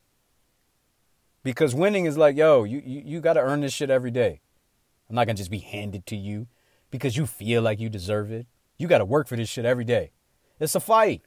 Because 1.43 1.73
winning 1.73 2.05
is 2.05 2.17
like, 2.17 2.35
yo, 2.35 2.63
you, 2.63 2.81
you, 2.85 3.01
you 3.05 3.19
got 3.21 3.33
to 3.33 3.41
earn 3.41 3.61
this 3.61 3.73
shit 3.73 3.89
every 3.89 4.11
day. 4.11 4.41
I'm 5.09 5.15
not 5.15 5.27
to 5.27 5.33
just 5.33 5.51
be 5.51 5.59
handed 5.59 6.05
to 6.07 6.15
you 6.15 6.47
because 6.91 7.17
you 7.17 7.25
feel 7.25 7.61
like 7.61 7.79
you 7.79 7.89
deserve 7.89 8.31
it. 8.31 8.47
You 8.77 8.87
got 8.87 8.99
to 8.99 9.05
work 9.05 9.27
for 9.27 9.35
this 9.35 9.49
shit 9.49 9.65
every 9.65 9.83
day. 9.83 10.11
It's 10.59 10.75
a 10.75 10.79
fight. 10.79 11.23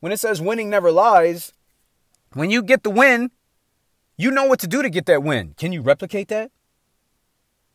When 0.00 0.12
it 0.12 0.18
says 0.18 0.40
winning 0.40 0.70
never 0.70 0.90
lies, 0.90 1.52
when 2.32 2.50
you 2.50 2.62
get 2.62 2.82
the 2.82 2.90
win, 2.90 3.30
you 4.16 4.30
know 4.30 4.44
what 4.44 4.60
to 4.60 4.66
do 4.66 4.82
to 4.82 4.90
get 4.90 5.06
that 5.06 5.22
win. 5.22 5.54
Can 5.56 5.72
you 5.72 5.82
replicate 5.82 6.28
that? 6.28 6.50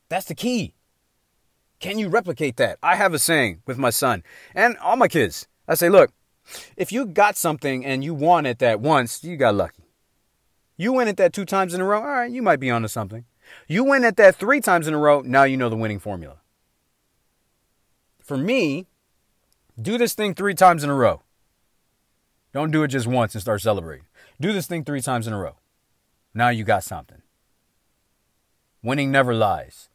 That's 0.10 0.26
the 0.26 0.36
key. 0.36 0.74
Can 1.80 1.98
you 1.98 2.10
replicate 2.10 2.58
that? 2.58 2.78
I 2.84 2.96
have 2.96 3.14
a 3.14 3.20
saying 3.20 3.62
with 3.66 3.78
my 3.78 3.90
son 3.90 4.24
and 4.54 4.78
all 4.78 4.96
my 4.96 5.08
kids. 5.08 5.48
I 5.68 5.76
say, 5.76 5.90
look, 5.90 6.12
if 6.78 6.92
you 6.92 7.06
got 7.06 7.38
something 7.38 7.86
and 7.86 8.04
you 8.04 8.14
won 8.14 8.46
it 8.46 8.60
that 8.60 8.80
once, 8.80 9.24
you 9.24 9.38
got 9.38 9.56
lucky. 9.56 9.84
You 10.78 10.94
win 10.94 11.08
at 11.08 11.18
that 11.18 11.34
two 11.34 11.46
times 11.46 11.74
in 11.74 11.82
a 11.82 11.86
row, 11.86 12.00
all 12.00 12.08
right, 12.08 12.32
you 12.32 12.42
might 12.42 12.60
be 12.60 12.72
onto 12.72 12.88
something. 12.88 13.26
You 13.68 13.84
win 13.84 14.04
at 14.04 14.18
that 14.18 14.36
three 14.36 14.62
times 14.62 14.88
in 14.88 14.94
a 14.94 14.98
row, 14.98 15.22
now 15.22 15.44
you 15.44 15.58
know 15.58 15.70
the 15.70 15.76
winning 15.76 16.00
formula. 16.00 16.38
For 18.20 18.38
me, 18.38 18.88
do 19.80 19.98
this 19.98 20.14
thing 20.14 20.34
three 20.34 20.54
times 20.54 20.84
in 20.84 20.90
a 20.90 20.96
row. 20.96 21.22
Don't 22.54 22.72
do 22.72 22.84
it 22.84 22.90
just 22.90 23.08
once 23.08 23.34
and 23.34 23.42
start 23.42 23.62
celebrating. 23.62 24.06
Do 24.40 24.54
this 24.54 24.68
thing 24.68 24.84
three 24.84 25.02
times 25.02 25.28
in 25.28 25.34
a 25.34 25.40
row. 25.40 25.56
Now 26.34 26.50
you 26.50 26.64
got 26.64 26.84
something. 26.84 27.22
Winning 28.84 29.12
never 29.12 29.34
lies. 29.34 29.90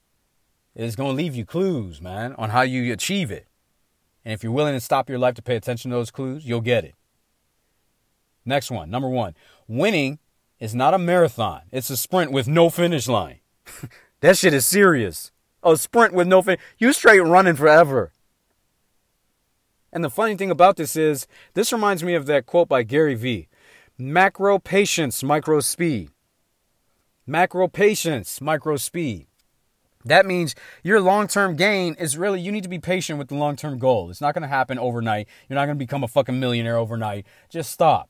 It's 0.74 0.96
going 0.96 1.16
to 1.16 1.22
leave 1.22 1.34
you 1.34 1.44
clues, 1.44 2.00
man, 2.00 2.34
on 2.34 2.50
how 2.50 2.60
you 2.62 2.92
achieve 2.92 3.30
it. 3.30 3.46
And 4.26 4.32
if 4.32 4.42
you're 4.42 4.52
willing 4.52 4.74
to 4.74 4.80
stop 4.80 5.08
your 5.08 5.20
life 5.20 5.36
to 5.36 5.42
pay 5.42 5.54
attention 5.54 5.92
to 5.92 5.96
those 5.96 6.10
clues, 6.10 6.44
you'll 6.44 6.60
get 6.60 6.84
it. 6.84 6.96
Next 8.44 8.72
one, 8.72 8.90
number 8.90 9.08
one. 9.08 9.36
Winning 9.68 10.18
is 10.58 10.74
not 10.74 10.94
a 10.94 10.98
marathon, 10.98 11.62
it's 11.70 11.90
a 11.90 11.96
sprint 11.96 12.32
with 12.32 12.48
no 12.48 12.68
finish 12.68 13.06
line. 13.06 13.38
that 14.22 14.36
shit 14.36 14.52
is 14.52 14.66
serious. 14.66 15.30
A 15.62 15.76
sprint 15.76 16.12
with 16.12 16.26
no 16.26 16.42
finish. 16.42 16.60
You 16.76 16.92
straight 16.92 17.20
running 17.20 17.54
forever. 17.54 18.10
And 19.92 20.02
the 20.02 20.10
funny 20.10 20.34
thing 20.34 20.50
about 20.50 20.74
this 20.74 20.96
is, 20.96 21.28
this 21.54 21.72
reminds 21.72 22.02
me 22.02 22.16
of 22.16 22.26
that 22.26 22.46
quote 22.46 22.68
by 22.68 22.82
Gary 22.82 23.14
Vee 23.14 23.46
macro 23.96 24.58
patience, 24.58 25.22
micro 25.22 25.60
speed. 25.60 26.10
Macro 27.28 27.68
patience, 27.68 28.40
micro 28.40 28.76
speed. 28.76 29.28
That 30.06 30.24
means 30.24 30.54
your 30.84 31.00
long 31.00 31.26
term 31.26 31.56
gain 31.56 31.94
is 31.94 32.16
really, 32.16 32.40
you 32.40 32.52
need 32.52 32.62
to 32.62 32.68
be 32.68 32.78
patient 32.78 33.18
with 33.18 33.28
the 33.28 33.34
long 33.34 33.56
term 33.56 33.78
goal. 33.78 34.08
It's 34.08 34.20
not 34.20 34.34
going 34.34 34.42
to 34.42 34.48
happen 34.48 34.78
overnight. 34.78 35.26
You're 35.48 35.56
not 35.56 35.66
going 35.66 35.76
to 35.76 35.84
become 35.84 36.04
a 36.04 36.08
fucking 36.08 36.38
millionaire 36.38 36.76
overnight. 36.76 37.26
Just 37.50 37.70
stop. 37.72 38.08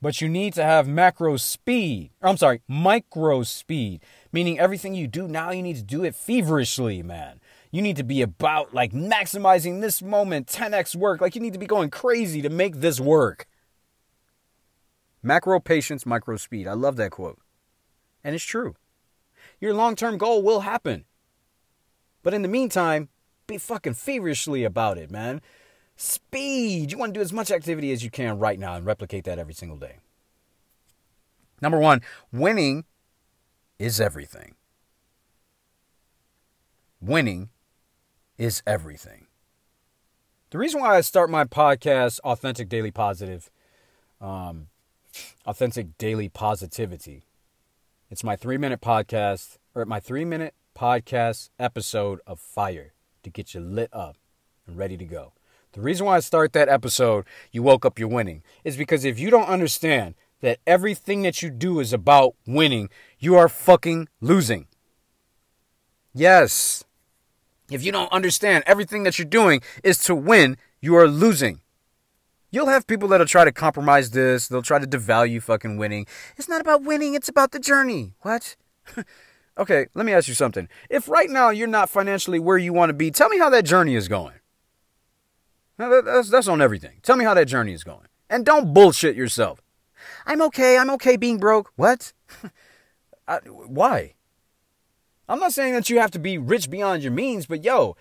But 0.00 0.20
you 0.20 0.28
need 0.28 0.54
to 0.54 0.62
have 0.62 0.88
macro 0.88 1.36
speed. 1.36 2.12
I'm 2.22 2.38
sorry, 2.38 2.62
micro 2.66 3.42
speed, 3.42 4.02
meaning 4.32 4.58
everything 4.58 4.94
you 4.94 5.06
do 5.06 5.28
now, 5.28 5.50
you 5.50 5.62
need 5.62 5.76
to 5.76 5.82
do 5.82 6.04
it 6.04 6.14
feverishly, 6.14 7.02
man. 7.02 7.40
You 7.70 7.82
need 7.82 7.96
to 7.96 8.04
be 8.04 8.22
about 8.22 8.72
like 8.72 8.92
maximizing 8.92 9.80
this 9.80 10.00
moment, 10.00 10.46
10x 10.46 10.96
work. 10.96 11.20
Like 11.20 11.34
you 11.34 11.40
need 11.40 11.52
to 11.52 11.58
be 11.58 11.66
going 11.66 11.90
crazy 11.90 12.40
to 12.42 12.48
make 12.48 12.76
this 12.76 12.98
work. 12.98 13.46
Macro 15.22 15.60
patience, 15.60 16.06
micro 16.06 16.36
speed. 16.36 16.66
I 16.66 16.72
love 16.72 16.96
that 16.96 17.10
quote. 17.10 17.38
And 18.24 18.34
it's 18.34 18.44
true. 18.44 18.76
Your 19.60 19.74
long 19.74 19.94
term 19.94 20.18
goal 20.18 20.42
will 20.42 20.60
happen. 20.60 21.04
But 22.22 22.34
in 22.34 22.42
the 22.42 22.48
meantime, 22.48 23.08
be 23.46 23.58
fucking 23.58 23.94
feverishly 23.94 24.64
about 24.64 24.98
it, 24.98 25.10
man. 25.10 25.40
Speed. 25.96 26.92
You 26.92 26.98
want 26.98 27.14
to 27.14 27.18
do 27.18 27.22
as 27.22 27.32
much 27.32 27.50
activity 27.50 27.92
as 27.92 28.02
you 28.02 28.10
can 28.10 28.38
right 28.38 28.58
now 28.58 28.74
and 28.74 28.86
replicate 28.86 29.24
that 29.24 29.38
every 29.38 29.54
single 29.54 29.76
day. 29.76 29.96
Number 31.60 31.78
one, 31.78 32.00
winning 32.32 32.84
is 33.78 34.00
everything. 34.00 34.54
Winning 37.00 37.50
is 38.38 38.62
everything. 38.66 39.26
The 40.50 40.58
reason 40.58 40.80
why 40.80 40.96
I 40.96 41.00
start 41.02 41.30
my 41.30 41.44
podcast, 41.44 42.18
Authentic 42.20 42.68
Daily 42.68 42.90
Positive, 42.90 43.50
um, 44.20 44.68
Authentic 45.46 45.96
Daily 45.98 46.28
Positivity, 46.28 47.24
it's 48.10 48.24
my 48.24 48.34
three 48.34 48.58
minute 48.58 48.80
podcast, 48.80 49.56
or 49.72 49.84
my 49.84 50.00
three 50.00 50.24
minute 50.24 50.54
podcast 50.76 51.50
episode 51.60 52.20
of 52.26 52.40
fire 52.40 52.92
to 53.22 53.30
get 53.30 53.54
you 53.54 53.60
lit 53.60 53.88
up 53.92 54.16
and 54.66 54.76
ready 54.76 54.96
to 54.96 55.04
go. 55.04 55.32
The 55.72 55.80
reason 55.80 56.06
why 56.06 56.16
I 56.16 56.20
start 56.20 56.52
that 56.54 56.68
episode, 56.68 57.24
you 57.52 57.62
woke 57.62 57.86
up, 57.86 58.00
you're 58.00 58.08
winning, 58.08 58.42
is 58.64 58.76
because 58.76 59.04
if 59.04 59.20
you 59.20 59.30
don't 59.30 59.48
understand 59.48 60.16
that 60.40 60.58
everything 60.66 61.22
that 61.22 61.40
you 61.40 61.50
do 61.50 61.78
is 61.78 61.92
about 61.92 62.34
winning, 62.46 62.90
you 63.20 63.36
are 63.36 63.48
fucking 63.48 64.08
losing. 64.20 64.66
Yes. 66.12 66.82
If 67.70 67.84
you 67.84 67.92
don't 67.92 68.10
understand 68.10 68.64
everything 68.66 69.04
that 69.04 69.20
you're 69.20 69.26
doing 69.26 69.60
is 69.84 69.98
to 69.98 70.16
win, 70.16 70.56
you 70.80 70.96
are 70.96 71.06
losing. 71.06 71.60
You'll 72.50 72.66
have 72.66 72.86
people 72.86 73.08
that'll 73.08 73.26
try 73.26 73.44
to 73.44 73.52
compromise 73.52 74.10
this, 74.10 74.48
they'll 74.48 74.62
try 74.62 74.78
to 74.78 74.86
devalue 74.86 75.42
fucking 75.42 75.76
winning. 75.76 76.06
It's 76.36 76.48
not 76.48 76.60
about 76.60 76.82
winning, 76.82 77.14
it's 77.14 77.28
about 77.28 77.52
the 77.52 77.60
journey. 77.60 78.14
What? 78.20 78.56
okay, 79.58 79.86
let 79.94 80.04
me 80.04 80.12
ask 80.12 80.26
you 80.26 80.34
something. 80.34 80.68
If 80.88 81.08
right 81.08 81.30
now 81.30 81.50
you're 81.50 81.68
not 81.68 81.88
financially 81.88 82.38
where 82.38 82.58
you 82.58 82.72
want 82.72 82.90
to 82.90 82.94
be, 82.94 83.10
tell 83.10 83.28
me 83.28 83.38
how 83.38 83.50
that 83.50 83.64
journey 83.64 83.94
is 83.94 84.08
going. 84.08 84.34
Now, 85.78 86.02
that's, 86.02 86.28
that's 86.28 86.48
on 86.48 86.60
everything. 86.60 86.98
Tell 87.02 87.16
me 87.16 87.24
how 87.24 87.32
that 87.34 87.46
journey 87.46 87.72
is 87.72 87.84
going. 87.84 88.06
And 88.28 88.44
don't 88.44 88.74
bullshit 88.74 89.16
yourself. 89.16 89.62
I'm 90.26 90.42
okay. 90.42 90.76
I'm 90.76 90.90
okay 90.90 91.16
being 91.16 91.38
broke. 91.38 91.72
What? 91.76 92.12
I, 93.28 93.38
why? 93.38 94.14
I'm 95.28 95.38
not 95.38 95.52
saying 95.52 95.74
that 95.74 95.88
you 95.88 96.00
have 96.00 96.10
to 96.10 96.18
be 96.18 96.36
rich 96.36 96.68
beyond 96.68 97.02
your 97.02 97.12
means, 97.12 97.46
but 97.46 97.64
yo, 97.64 97.96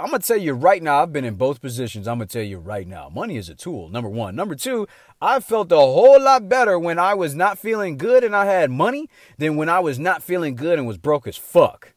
I'm 0.00 0.08
going 0.08 0.22
to 0.22 0.26
tell 0.26 0.38
you 0.38 0.54
right 0.54 0.82
now, 0.82 1.02
I've 1.02 1.12
been 1.12 1.26
in 1.26 1.34
both 1.34 1.60
positions. 1.60 2.08
I'm 2.08 2.18
going 2.18 2.28
to 2.28 2.32
tell 2.32 2.42
you 2.42 2.58
right 2.58 2.88
now, 2.88 3.10
money 3.10 3.36
is 3.36 3.50
a 3.50 3.54
tool, 3.54 3.90
number 3.90 4.08
one. 4.08 4.34
Number 4.34 4.54
two, 4.54 4.88
I 5.20 5.40
felt 5.40 5.70
a 5.70 5.76
whole 5.76 6.18
lot 6.18 6.48
better 6.48 6.78
when 6.78 6.98
I 6.98 7.12
was 7.12 7.34
not 7.34 7.58
feeling 7.58 7.98
good 7.98 8.24
and 8.24 8.34
I 8.34 8.46
had 8.46 8.70
money 8.70 9.10
than 9.36 9.56
when 9.56 9.68
I 9.68 9.80
was 9.80 9.98
not 9.98 10.22
feeling 10.22 10.54
good 10.54 10.78
and 10.78 10.88
was 10.88 10.96
broke 10.96 11.26
as 11.26 11.36
fuck. 11.36 11.92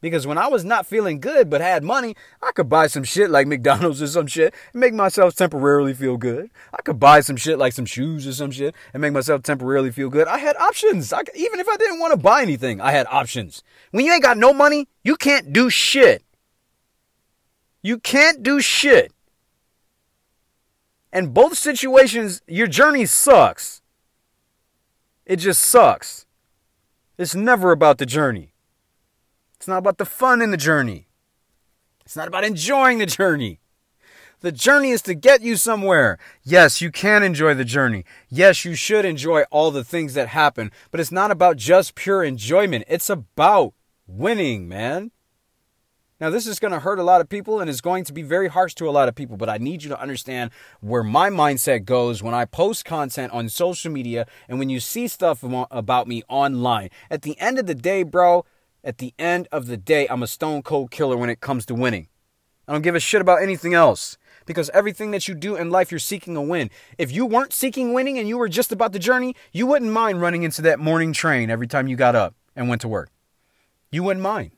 Because 0.00 0.26
when 0.26 0.36
I 0.36 0.48
was 0.48 0.64
not 0.64 0.84
feeling 0.84 1.20
good 1.20 1.48
but 1.48 1.60
had 1.60 1.84
money, 1.84 2.16
I 2.42 2.50
could 2.50 2.68
buy 2.68 2.88
some 2.88 3.04
shit 3.04 3.30
like 3.30 3.46
McDonald's 3.48 4.02
or 4.02 4.08
some 4.08 4.26
shit 4.26 4.52
and 4.72 4.80
make 4.80 4.94
myself 4.94 5.36
temporarily 5.36 5.94
feel 5.94 6.16
good. 6.16 6.50
I 6.72 6.82
could 6.82 6.98
buy 6.98 7.20
some 7.20 7.36
shit 7.36 7.56
like 7.56 7.72
some 7.72 7.86
shoes 7.86 8.26
or 8.26 8.32
some 8.32 8.50
shit 8.50 8.74
and 8.92 9.00
make 9.00 9.12
myself 9.12 9.44
temporarily 9.44 9.92
feel 9.92 10.10
good. 10.10 10.26
I 10.26 10.38
had 10.38 10.56
options. 10.56 11.12
I, 11.12 11.22
even 11.36 11.60
if 11.60 11.68
I 11.68 11.76
didn't 11.76 12.00
want 12.00 12.14
to 12.14 12.18
buy 12.18 12.42
anything, 12.42 12.80
I 12.80 12.90
had 12.90 13.06
options. 13.08 13.62
When 13.92 14.04
you 14.04 14.12
ain't 14.12 14.24
got 14.24 14.38
no 14.38 14.52
money, 14.52 14.88
you 15.04 15.16
can't 15.16 15.52
do 15.52 15.70
shit. 15.70 16.24
You 17.88 17.96
can't 17.96 18.42
do 18.42 18.60
shit. 18.60 19.14
And 21.10 21.32
both 21.32 21.56
situations, 21.56 22.42
your 22.46 22.66
journey 22.66 23.06
sucks. 23.06 23.80
It 25.24 25.36
just 25.36 25.62
sucks. 25.62 26.26
It's 27.16 27.34
never 27.34 27.72
about 27.72 27.96
the 27.96 28.04
journey. 28.04 28.52
It's 29.56 29.66
not 29.66 29.78
about 29.78 29.96
the 29.96 30.04
fun 30.04 30.42
in 30.42 30.50
the 30.50 30.58
journey. 30.58 31.08
It's 32.04 32.14
not 32.14 32.28
about 32.28 32.44
enjoying 32.44 32.98
the 32.98 33.06
journey. 33.06 33.58
The 34.40 34.52
journey 34.52 34.90
is 34.90 35.00
to 35.08 35.14
get 35.14 35.40
you 35.40 35.56
somewhere. 35.56 36.18
Yes, 36.42 36.82
you 36.82 36.90
can 36.90 37.22
enjoy 37.22 37.54
the 37.54 37.64
journey. 37.64 38.04
Yes, 38.28 38.66
you 38.66 38.74
should 38.74 39.06
enjoy 39.06 39.44
all 39.50 39.70
the 39.70 39.82
things 39.82 40.12
that 40.12 40.28
happen, 40.28 40.72
but 40.90 41.00
it's 41.00 41.10
not 41.10 41.30
about 41.30 41.56
just 41.56 41.94
pure 41.94 42.22
enjoyment. 42.22 42.84
It's 42.86 43.08
about 43.08 43.72
winning, 44.06 44.68
man. 44.68 45.10
Now, 46.20 46.30
this 46.30 46.48
is 46.48 46.58
going 46.58 46.72
to 46.72 46.80
hurt 46.80 46.98
a 46.98 47.04
lot 47.04 47.20
of 47.20 47.28
people 47.28 47.60
and 47.60 47.70
is 47.70 47.80
going 47.80 48.02
to 48.02 48.12
be 48.12 48.22
very 48.22 48.48
harsh 48.48 48.74
to 48.74 48.88
a 48.88 48.90
lot 48.90 49.08
of 49.08 49.14
people, 49.14 49.36
but 49.36 49.48
I 49.48 49.58
need 49.58 49.84
you 49.84 49.88
to 49.90 50.00
understand 50.00 50.50
where 50.80 51.04
my 51.04 51.30
mindset 51.30 51.84
goes 51.84 52.24
when 52.24 52.34
I 52.34 52.44
post 52.44 52.84
content 52.84 53.32
on 53.32 53.48
social 53.48 53.92
media 53.92 54.26
and 54.48 54.58
when 54.58 54.68
you 54.68 54.80
see 54.80 55.06
stuff 55.06 55.44
about 55.70 56.08
me 56.08 56.24
online. 56.28 56.88
At 57.08 57.22
the 57.22 57.38
end 57.38 57.60
of 57.60 57.66
the 57.66 57.74
day, 57.74 58.02
bro, 58.02 58.44
at 58.82 58.98
the 58.98 59.14
end 59.16 59.46
of 59.52 59.68
the 59.68 59.76
day, 59.76 60.08
I'm 60.08 60.24
a 60.24 60.26
stone 60.26 60.62
cold 60.62 60.90
killer 60.90 61.16
when 61.16 61.30
it 61.30 61.40
comes 61.40 61.64
to 61.66 61.74
winning. 61.76 62.08
I 62.66 62.72
don't 62.72 62.82
give 62.82 62.96
a 62.96 63.00
shit 63.00 63.20
about 63.20 63.40
anything 63.40 63.74
else 63.74 64.18
because 64.44 64.70
everything 64.70 65.12
that 65.12 65.28
you 65.28 65.36
do 65.36 65.54
in 65.54 65.70
life, 65.70 65.92
you're 65.92 66.00
seeking 66.00 66.34
a 66.34 66.42
win. 66.42 66.68
If 66.98 67.12
you 67.12 67.26
weren't 67.26 67.52
seeking 67.52 67.92
winning 67.92 68.18
and 68.18 68.28
you 68.28 68.38
were 68.38 68.48
just 68.48 68.72
about 68.72 68.92
the 68.92 68.98
journey, 68.98 69.36
you 69.52 69.68
wouldn't 69.68 69.92
mind 69.92 70.20
running 70.20 70.42
into 70.42 70.62
that 70.62 70.80
morning 70.80 71.12
train 71.12 71.48
every 71.48 71.68
time 71.68 71.86
you 71.86 71.94
got 71.94 72.16
up 72.16 72.34
and 72.56 72.68
went 72.68 72.80
to 72.80 72.88
work. 72.88 73.10
You 73.92 74.02
wouldn't 74.02 74.22
mind. 74.22 74.50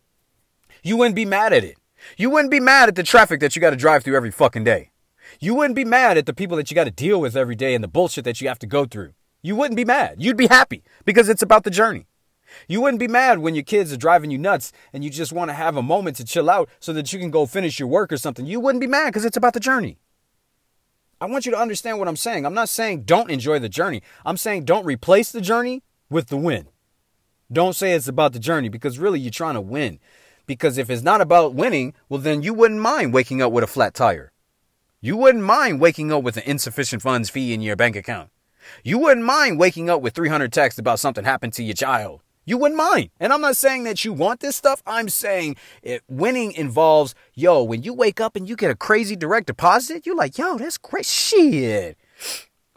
You 0.83 0.97
wouldn't 0.97 1.17
be 1.17 1.25
mad 1.25 1.53
at 1.53 1.65
it. 1.65 1.77
You 2.17 2.31
wouldn't 2.31 2.51
be 2.51 2.61
mad 2.61 2.89
at 2.89 2.95
the 2.95 3.03
traffic 3.03 3.41
that 3.41 3.55
you 3.55 3.61
got 3.61 3.71
to 3.71 3.77
drive 3.77 4.05
through 4.05 4.17
every 4.17 4.31
fucking 4.31 4.65
day. 4.65 4.91
You 5.39 5.55
wouldn't 5.55 5.77
be 5.77 5.85
mad 5.85 6.17
at 6.17 6.27
the 6.27 6.35
people 6.35 6.57
that 6.57 6.71
you 6.71 6.75
got 6.75 6.85
to 6.85 6.91
deal 6.91 7.21
with 7.21 7.37
every 7.37 7.55
day 7.55 7.75
and 7.75 7.85
the 7.85 7.89
bullshit 7.89 8.25
that 8.25 8.41
you 8.41 8.49
have 8.49 8.59
to 8.61 8.67
go 8.67 8.85
through. 8.85 9.13
You 9.43 9.57
wouldn't 9.57 9.77
be 9.77 9.85
mad. 9.85 10.17
You'd 10.19 10.37
be 10.37 10.49
happy 10.49 10.83
because 11.05 11.29
it's 11.29 11.43
about 11.43 11.65
the 11.65 11.71
journey. 11.71 12.07
You 12.67 12.81
wouldn't 12.81 12.99
be 12.99 13.09
mad 13.09 13.39
when 13.39 13.55
your 13.55 13.65
kids 13.65 13.93
are 13.93 13.97
driving 13.97 14.31
you 14.31 14.39
nuts 14.39 14.73
and 14.93 15.05
you 15.05 15.11
just 15.11 15.33
want 15.33 15.51
to 15.51 15.55
have 15.55 15.77
a 15.77 15.83
moment 15.83 16.17
to 16.17 16.25
chill 16.25 16.51
out 16.51 16.69
so 16.81 16.93
that 16.93 17.13
you 17.13 17.19
can 17.19 17.31
go 17.31 17.47
finish 17.47 17.79
your 17.79 17.89
work 17.89 18.13
or 18.13 18.17
something. 18.17 18.45
You 18.45 18.61
wouldn't 18.61 18.81
be 18.81 18.87
mad 18.87 19.07
because 19.07 19.25
it's 19.25 19.37
about 19.37 19.55
the 19.55 19.61
journey. 19.61 19.99
I 21.21 21.27
want 21.27 21.45
you 21.45 21.53
to 21.53 21.59
understand 21.59 21.99
what 21.99 22.09
I'm 22.09 22.17
saying. 22.17 22.47
I'm 22.47 22.55
not 22.55 22.69
saying 22.69 23.03
don't 23.03 23.31
enjoy 23.31 23.59
the 23.59 23.69
journey. 23.69 24.03
I'm 24.25 24.37
saying 24.37 24.65
don't 24.65 24.87
replace 24.87 25.31
the 25.31 25.41
journey 25.41 25.83
with 26.09 26.29
the 26.29 26.37
win. 26.37 26.69
Don't 27.53 27.77
say 27.77 27.93
it's 27.93 28.09
about 28.09 28.33
the 28.33 28.39
journey 28.39 28.69
because 28.69 28.99
really 28.99 29.21
you're 29.21 29.31
trying 29.31 29.55
to 29.55 29.61
win. 29.61 29.99
Because 30.51 30.79
if 30.79 30.91
it's 30.91 31.05
not 31.05 31.21
about 31.21 31.55
winning, 31.55 31.95
well, 32.09 32.21
then 32.21 32.43
you 32.43 32.53
wouldn't 32.53 32.81
mind 32.81 33.15
waking 33.15 33.41
up 33.41 33.53
with 33.53 33.63
a 33.63 33.69
flat 33.69 33.95
tire. 33.95 34.33
You 35.01 35.17
wouldn't 35.17 35.45
mind 35.45 35.81
waking 35.81 36.11
up 36.11 36.25
with 36.25 36.37
an 36.37 36.43
insufficient 36.45 37.03
funds 37.03 37.31
fee 37.31 37.55
in 37.55 37.61
your 37.61 37.77
bank 37.77 37.95
account. 37.95 38.31
You 38.83 38.99
wouldn't 38.99 39.25
mind 39.25 39.61
waking 39.61 39.89
up 39.89 40.03
with 40.03 40.13
300 40.13 40.53
texts 40.53 40.81
about 40.81 40.99
something 40.99 41.23
happened 41.23 41.53
to 41.53 41.63
your 41.63 41.75
child. 41.75 42.23
You 42.45 42.59
wouldn't 42.59 42.77
mind. 42.77 43.11
And 43.21 43.33
I'm 43.33 43.43
not 43.43 43.57
saying 43.57 43.85
that 43.85 44.05
you 44.05 44.13
want 44.13 44.41
this 44.41 44.57
stuff. 44.57 44.83
I'm 44.89 45.09
saying 45.09 45.55
it, 45.85 46.03
winning 46.09 46.51
involves, 46.51 47.15
yo, 47.33 47.63
when 47.63 47.85
you 47.85 47.95
wake 47.95 48.21
up 48.21 48.35
and 48.35 48.49
you 48.49 48.57
get 48.57 48.73
a 48.73 48.75
crazy 48.75 49.15
direct 49.15 49.47
deposit, 49.47 50.05
you're 50.05 50.17
like, 50.17 50.37
yo, 50.37 50.59
that's 50.59 50.79
great 50.79 51.07
shit. 51.07 51.97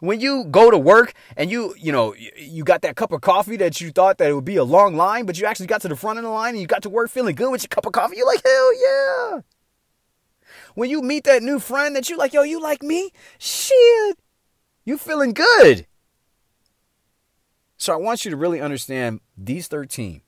When 0.04 0.20
you 0.20 0.44
go 0.44 0.70
to 0.70 0.78
work 0.78 1.14
and 1.36 1.50
you, 1.50 1.74
you 1.78 1.92
know, 1.92 2.14
you 2.36 2.62
got 2.64 2.82
that 2.82 2.96
cup 2.96 3.12
of 3.12 3.20
coffee 3.20 3.56
that 3.56 3.80
you 3.80 3.90
thought 3.90 4.18
that 4.18 4.28
it 4.28 4.34
would 4.34 4.44
be 4.44 4.56
a 4.56 4.64
long 4.64 4.96
line, 4.96 5.24
but 5.24 5.38
you 5.38 5.46
actually 5.46 5.66
got 5.66 5.80
to 5.82 5.88
the 5.88 5.96
front 5.96 6.18
of 6.18 6.24
the 6.24 6.30
line 6.30 6.54
and 6.54 6.60
you 6.60 6.66
got 6.66 6.82
to 6.82 6.90
work 6.90 7.10
feeling 7.10 7.34
good 7.34 7.50
with 7.50 7.62
your 7.62 7.68
cup 7.68 7.86
of 7.86 7.92
coffee, 7.92 8.16
you're 8.16 8.26
like, 8.26 8.42
hell 8.44 8.74
yeah. 8.74 9.40
When 10.74 10.90
you 10.90 11.00
meet 11.00 11.24
that 11.24 11.42
new 11.42 11.58
friend 11.58 11.96
that 11.96 12.10
you 12.10 12.16
like, 12.16 12.32
yo, 12.32 12.42
you 12.42 12.60
like 12.60 12.82
me? 12.82 13.12
Shit. 13.38 14.18
You 14.84 14.98
feeling 14.98 15.32
good. 15.32 15.86
So 17.76 17.92
I 17.92 17.96
want 17.96 18.24
you 18.24 18.30
to 18.30 18.36
really 18.36 18.60
understand 18.60 19.20
these 19.36 19.68
13 19.68 20.22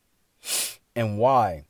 and 0.94 1.18
why 1.18 1.66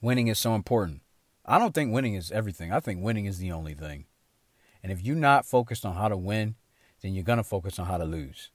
winning 0.00 0.28
is 0.28 0.38
so 0.38 0.54
important. 0.54 1.02
I 1.44 1.58
don't 1.58 1.74
think 1.74 1.92
winning 1.92 2.14
is 2.14 2.30
everything. 2.30 2.72
I 2.72 2.80
think 2.80 3.02
winning 3.02 3.26
is 3.26 3.38
the 3.38 3.52
only 3.52 3.74
thing. 3.74 4.06
And 4.82 4.90
if 4.90 5.02
you're 5.02 5.16
not 5.16 5.46
focused 5.46 5.84
on 5.84 5.94
how 5.94 6.08
to 6.08 6.16
win, 6.16 6.54
then 7.02 7.14
you're 7.14 7.24
going 7.24 7.38
to 7.38 7.44
focus 7.44 7.78
on 7.78 7.86
how 7.86 7.96
to 7.96 8.04
lose. 8.04 8.50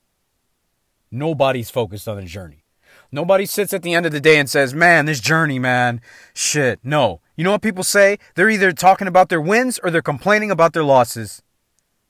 Nobody's 1.12 1.69
focused 1.69 2.08
on 2.08 2.17
the 2.17 2.23
journey. 2.23 2.63
Nobody 3.12 3.45
sits 3.45 3.73
at 3.73 3.81
the 3.81 3.93
end 3.93 4.05
of 4.05 4.12
the 4.12 4.19
day 4.19 4.38
and 4.38 4.49
says, 4.49 4.73
man, 4.73 5.05
this 5.05 5.19
journey, 5.19 5.60
man, 5.60 6.01
shit. 6.34 6.79
No. 6.84 7.21
You 7.36 7.43
know 7.43 7.51
what 7.51 7.62
people 7.62 7.84
say? 7.84 8.17
They're 8.36 8.49
either 8.49 8.71
talking 8.71 9.08
about 9.08 9.29
their 9.29 9.41
wins 9.41 9.79
or 9.79 9.91
they're 9.91 10.01
complaining 10.01 10.51
about 10.51 10.73
their 10.73 10.84
losses. 10.84 11.41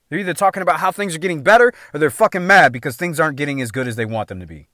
They're 0.09 0.19
either 0.19 0.33
talking 0.33 0.61
about 0.61 0.79
how 0.79 0.91
things 0.91 1.15
are 1.15 1.19
getting 1.19 1.43
better 1.43 1.73
or 1.93 1.99
they're 1.99 2.09
fucking 2.09 2.45
mad 2.45 2.71
because 2.71 2.95
things 2.95 3.19
aren't 3.19 3.37
getting 3.37 3.61
as 3.61 3.71
good 3.71 3.87
as 3.87 3.95
they 3.95 4.05
want 4.05 4.29
them 4.29 4.39
to 4.39 4.45
be. 4.45 4.69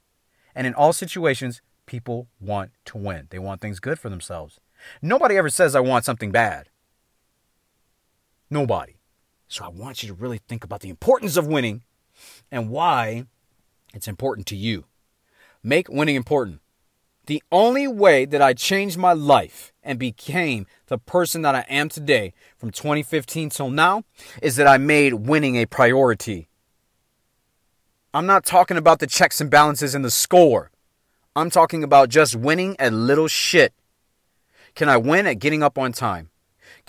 And 0.54 0.68
in 0.68 0.74
all 0.74 0.94
situations, 0.94 1.62
people 1.86 2.28
want 2.40 2.72
to 2.86 2.98
win. 2.98 3.28
They 3.30 3.40
want 3.40 3.62
things 3.62 3.80
good 3.80 4.00
for 4.00 4.10
themselves. 4.10 4.60
Nobody 5.02 5.38
ever 5.38 5.50
says, 5.50 5.76
I 5.76 5.80
want 5.80 6.06
something 6.06 6.32
bad. 6.32 6.70
Nobody. 8.50 8.98
So 9.52 9.66
I 9.66 9.68
want 9.68 10.02
you 10.02 10.08
to 10.08 10.14
really 10.14 10.38
think 10.38 10.64
about 10.64 10.80
the 10.80 10.90
importance 10.90 11.36
of 11.36 11.46
winning 11.46 11.84
and 12.50 12.70
why 12.70 13.26
it's 13.94 14.08
important 14.08 14.48
to 14.48 14.56
you. 14.56 14.86
Make 15.62 15.90
winning 15.90 16.16
important. 16.16 16.62
The 17.26 17.44
only 17.52 17.86
way 17.86 18.24
that 18.24 18.42
I 18.42 18.54
changed 18.54 18.98
my 18.98 19.12
life 19.12 19.74
and 19.84 20.00
became 20.00 20.68
the 20.88 20.98
person 20.98 21.42
that 21.42 21.54
I 21.54 21.66
am 21.68 21.90
today 21.90 22.34
from 22.58 22.72
2015 22.72 23.50
till 23.50 23.70
now 23.70 24.06
is 24.42 24.56
that 24.56 24.68
I 24.68 24.78
made 24.78 25.16
winning 25.16 25.58
a 25.58 25.66
priority. 25.66 26.48
I'm 28.14 28.26
not 28.26 28.46
talking 28.46 28.78
about 28.78 29.00
the 29.00 29.08
checks 29.08 29.42
and 29.42 29.52
balances 29.52 29.94
and 29.94 30.06
the 30.06 30.12
score. 30.12 30.72
I'm 31.36 31.50
talking 31.50 31.84
about 31.84 32.08
just 32.08 32.38
winning 32.38 32.78
at 32.80 32.94
little 32.94 33.28
shit. 33.28 33.74
Can 34.76 34.88
I 34.88 34.96
win 34.96 35.28
at 35.28 35.40
getting 35.40 35.62
up 35.62 35.78
on 35.78 35.92
time? 35.92 36.31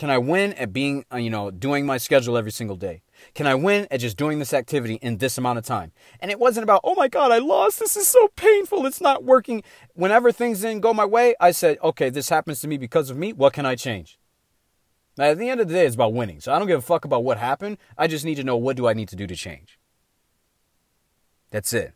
Can 0.02 0.10
I 0.10 0.18
win 0.18 0.52
at 0.54 0.72
being, 0.72 1.04
uh, 1.12 1.18
you 1.18 1.30
know, 1.30 1.52
doing 1.52 1.86
my 1.86 1.96
schedule 1.96 2.36
every 2.36 2.50
single 2.50 2.74
day? 2.74 3.02
Can 3.36 3.46
I 3.46 3.54
win 3.54 3.86
at 3.88 4.00
just 4.00 4.16
doing 4.16 4.40
this 4.40 4.52
activity 4.52 4.94
in 4.94 5.18
this 5.18 5.38
amount 5.38 5.60
of 5.60 5.64
time? 5.64 5.92
And 6.18 6.28
it 6.28 6.40
wasn't 6.40 6.64
about, 6.64 6.80
oh 6.82 6.96
my 6.96 7.06
God, 7.06 7.30
I 7.30 7.38
lost. 7.38 7.78
This 7.78 7.96
is 7.96 8.08
so 8.08 8.26
painful. 8.34 8.84
It's 8.84 9.00
not 9.00 9.22
working. 9.22 9.62
Whenever 9.94 10.32
things 10.32 10.62
didn't 10.62 10.80
go 10.80 10.92
my 10.92 11.04
way, 11.04 11.36
I 11.38 11.52
said, 11.52 11.78
okay, 11.84 12.10
this 12.10 12.30
happens 12.30 12.58
to 12.62 12.66
me 12.66 12.78
because 12.78 13.10
of 13.10 13.16
me. 13.16 13.32
What 13.32 13.52
can 13.52 13.64
I 13.64 13.76
change? 13.76 14.18
Now, 15.16 15.26
at 15.26 15.38
the 15.38 15.48
end 15.48 15.60
of 15.60 15.68
the 15.68 15.74
day, 15.74 15.86
it's 15.86 15.94
about 15.94 16.14
winning. 16.14 16.40
So 16.40 16.52
I 16.52 16.58
don't 16.58 16.66
give 16.66 16.80
a 16.80 16.82
fuck 16.82 17.04
about 17.04 17.22
what 17.22 17.38
happened. 17.38 17.78
I 17.96 18.08
just 18.08 18.24
need 18.24 18.38
to 18.38 18.42
know 18.42 18.56
what 18.56 18.76
do 18.76 18.88
I 18.88 18.94
need 18.94 19.08
to 19.10 19.14
do 19.14 19.28
to 19.28 19.36
change. 19.36 19.78
That's 21.52 21.72
it. 21.72 21.94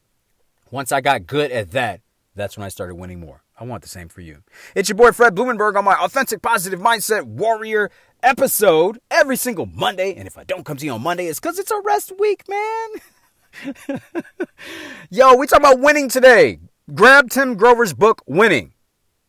Once 0.70 0.92
I 0.92 1.00
got 1.00 1.26
good 1.26 1.50
at 1.50 1.72
that, 1.72 2.02
that's 2.36 2.56
when 2.56 2.64
I 2.66 2.68
started 2.68 2.94
winning 2.94 3.18
more. 3.18 3.42
I 3.58 3.64
want 3.64 3.82
the 3.82 3.88
same 3.88 4.08
for 4.08 4.20
you. 4.20 4.42
It's 4.74 4.90
your 4.90 4.96
boy 4.96 5.12
Fred 5.12 5.34
Blumenberg 5.34 5.76
on 5.76 5.84
my 5.84 5.94
Authentic 5.94 6.42
Positive 6.42 6.78
Mindset 6.78 7.24
Warrior 7.24 7.90
episode 8.22 9.00
every 9.10 9.36
single 9.36 9.64
Monday. 9.64 10.14
And 10.14 10.26
if 10.26 10.36
I 10.36 10.44
don't 10.44 10.64
come 10.64 10.76
to 10.76 10.84
you 10.84 10.92
on 10.92 11.02
Monday, 11.02 11.26
it's 11.26 11.40
because 11.40 11.58
it's 11.58 11.70
a 11.70 11.80
rest 11.80 12.12
week, 12.18 12.44
man. 12.48 12.88
Yo, 15.10 15.34
we 15.36 15.46
talk 15.46 15.60
about 15.60 15.80
winning 15.80 16.08
today. 16.10 16.58
Grab 16.94 17.30
Tim 17.30 17.56
Grover's 17.56 17.94
book, 17.94 18.22
Winning. 18.26 18.74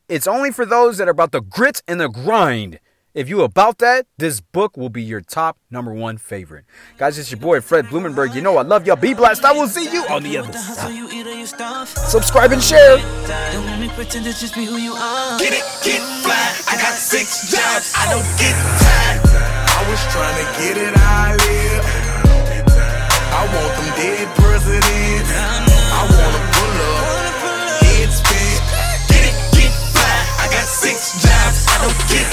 It's 0.10 0.28
only 0.28 0.52
for 0.52 0.66
those 0.66 0.98
that 0.98 1.08
are 1.08 1.12
about 1.12 1.32
the 1.32 1.42
grit 1.42 1.82
and 1.88 2.00
the 2.00 2.10
grind. 2.10 2.80
If 3.14 3.30
you 3.30 3.42
about 3.42 3.80
that, 3.80 4.06
this 4.18 4.42
book 4.42 4.78
will 4.78 4.90
be 4.90 5.02
your 5.02 5.22
top 5.22 5.58
number 5.72 5.92
one 5.94 6.18
favorite. 6.18 6.66
Guys, 6.98 7.18
it's 7.18 7.32
your 7.32 7.40
boy 7.40 7.62
Fred 7.62 7.86
Blumenberg. 7.88 8.36
You 8.36 8.42
know 8.42 8.58
I 8.58 8.62
love 8.62 8.86
y'all. 8.86 8.96
Be 8.96 9.14
blessed. 9.14 9.44
I 9.44 9.54
will 9.54 9.68
see 9.68 9.92
you 9.92 10.04
on 10.06 10.22
the 10.22 10.38
other 10.38 10.54
side. 10.54 11.17
Subscribe 11.48 12.52
and 12.52 12.62
share. 12.62 12.98
Get 15.40 15.54
it, 15.54 15.64
get 15.82 16.02
fly. 16.20 16.36
I 16.68 16.76
got 16.76 16.94
six 17.00 17.50
jobs. 17.50 17.94
I 17.96 18.12
don't 18.12 18.28
get 18.36 18.52
tired. 18.84 19.24
I 19.32 19.82
was 19.88 20.02
trying 20.12 20.36
to 20.44 20.48
get 20.60 20.76
it 20.76 20.94
I 20.98 21.40
live. 21.40 21.86
I 23.32 23.48
want 23.48 23.74
them 23.80 23.96
dead 23.96 24.28
presidents. 24.36 25.32
I 25.32 26.04
wanna 26.04 26.42
pull 26.52 26.76
up, 26.84 27.80
head 27.80 28.12
spin. 28.12 28.60
Get 29.08 29.24
it, 29.32 29.38
get 29.56 29.72
fly. 29.96 30.18
I 30.44 30.52
got 30.52 30.68
six 30.68 31.16
jobs. 31.24 31.64
I 31.72 31.80
don't 31.80 32.00
get 32.12 32.28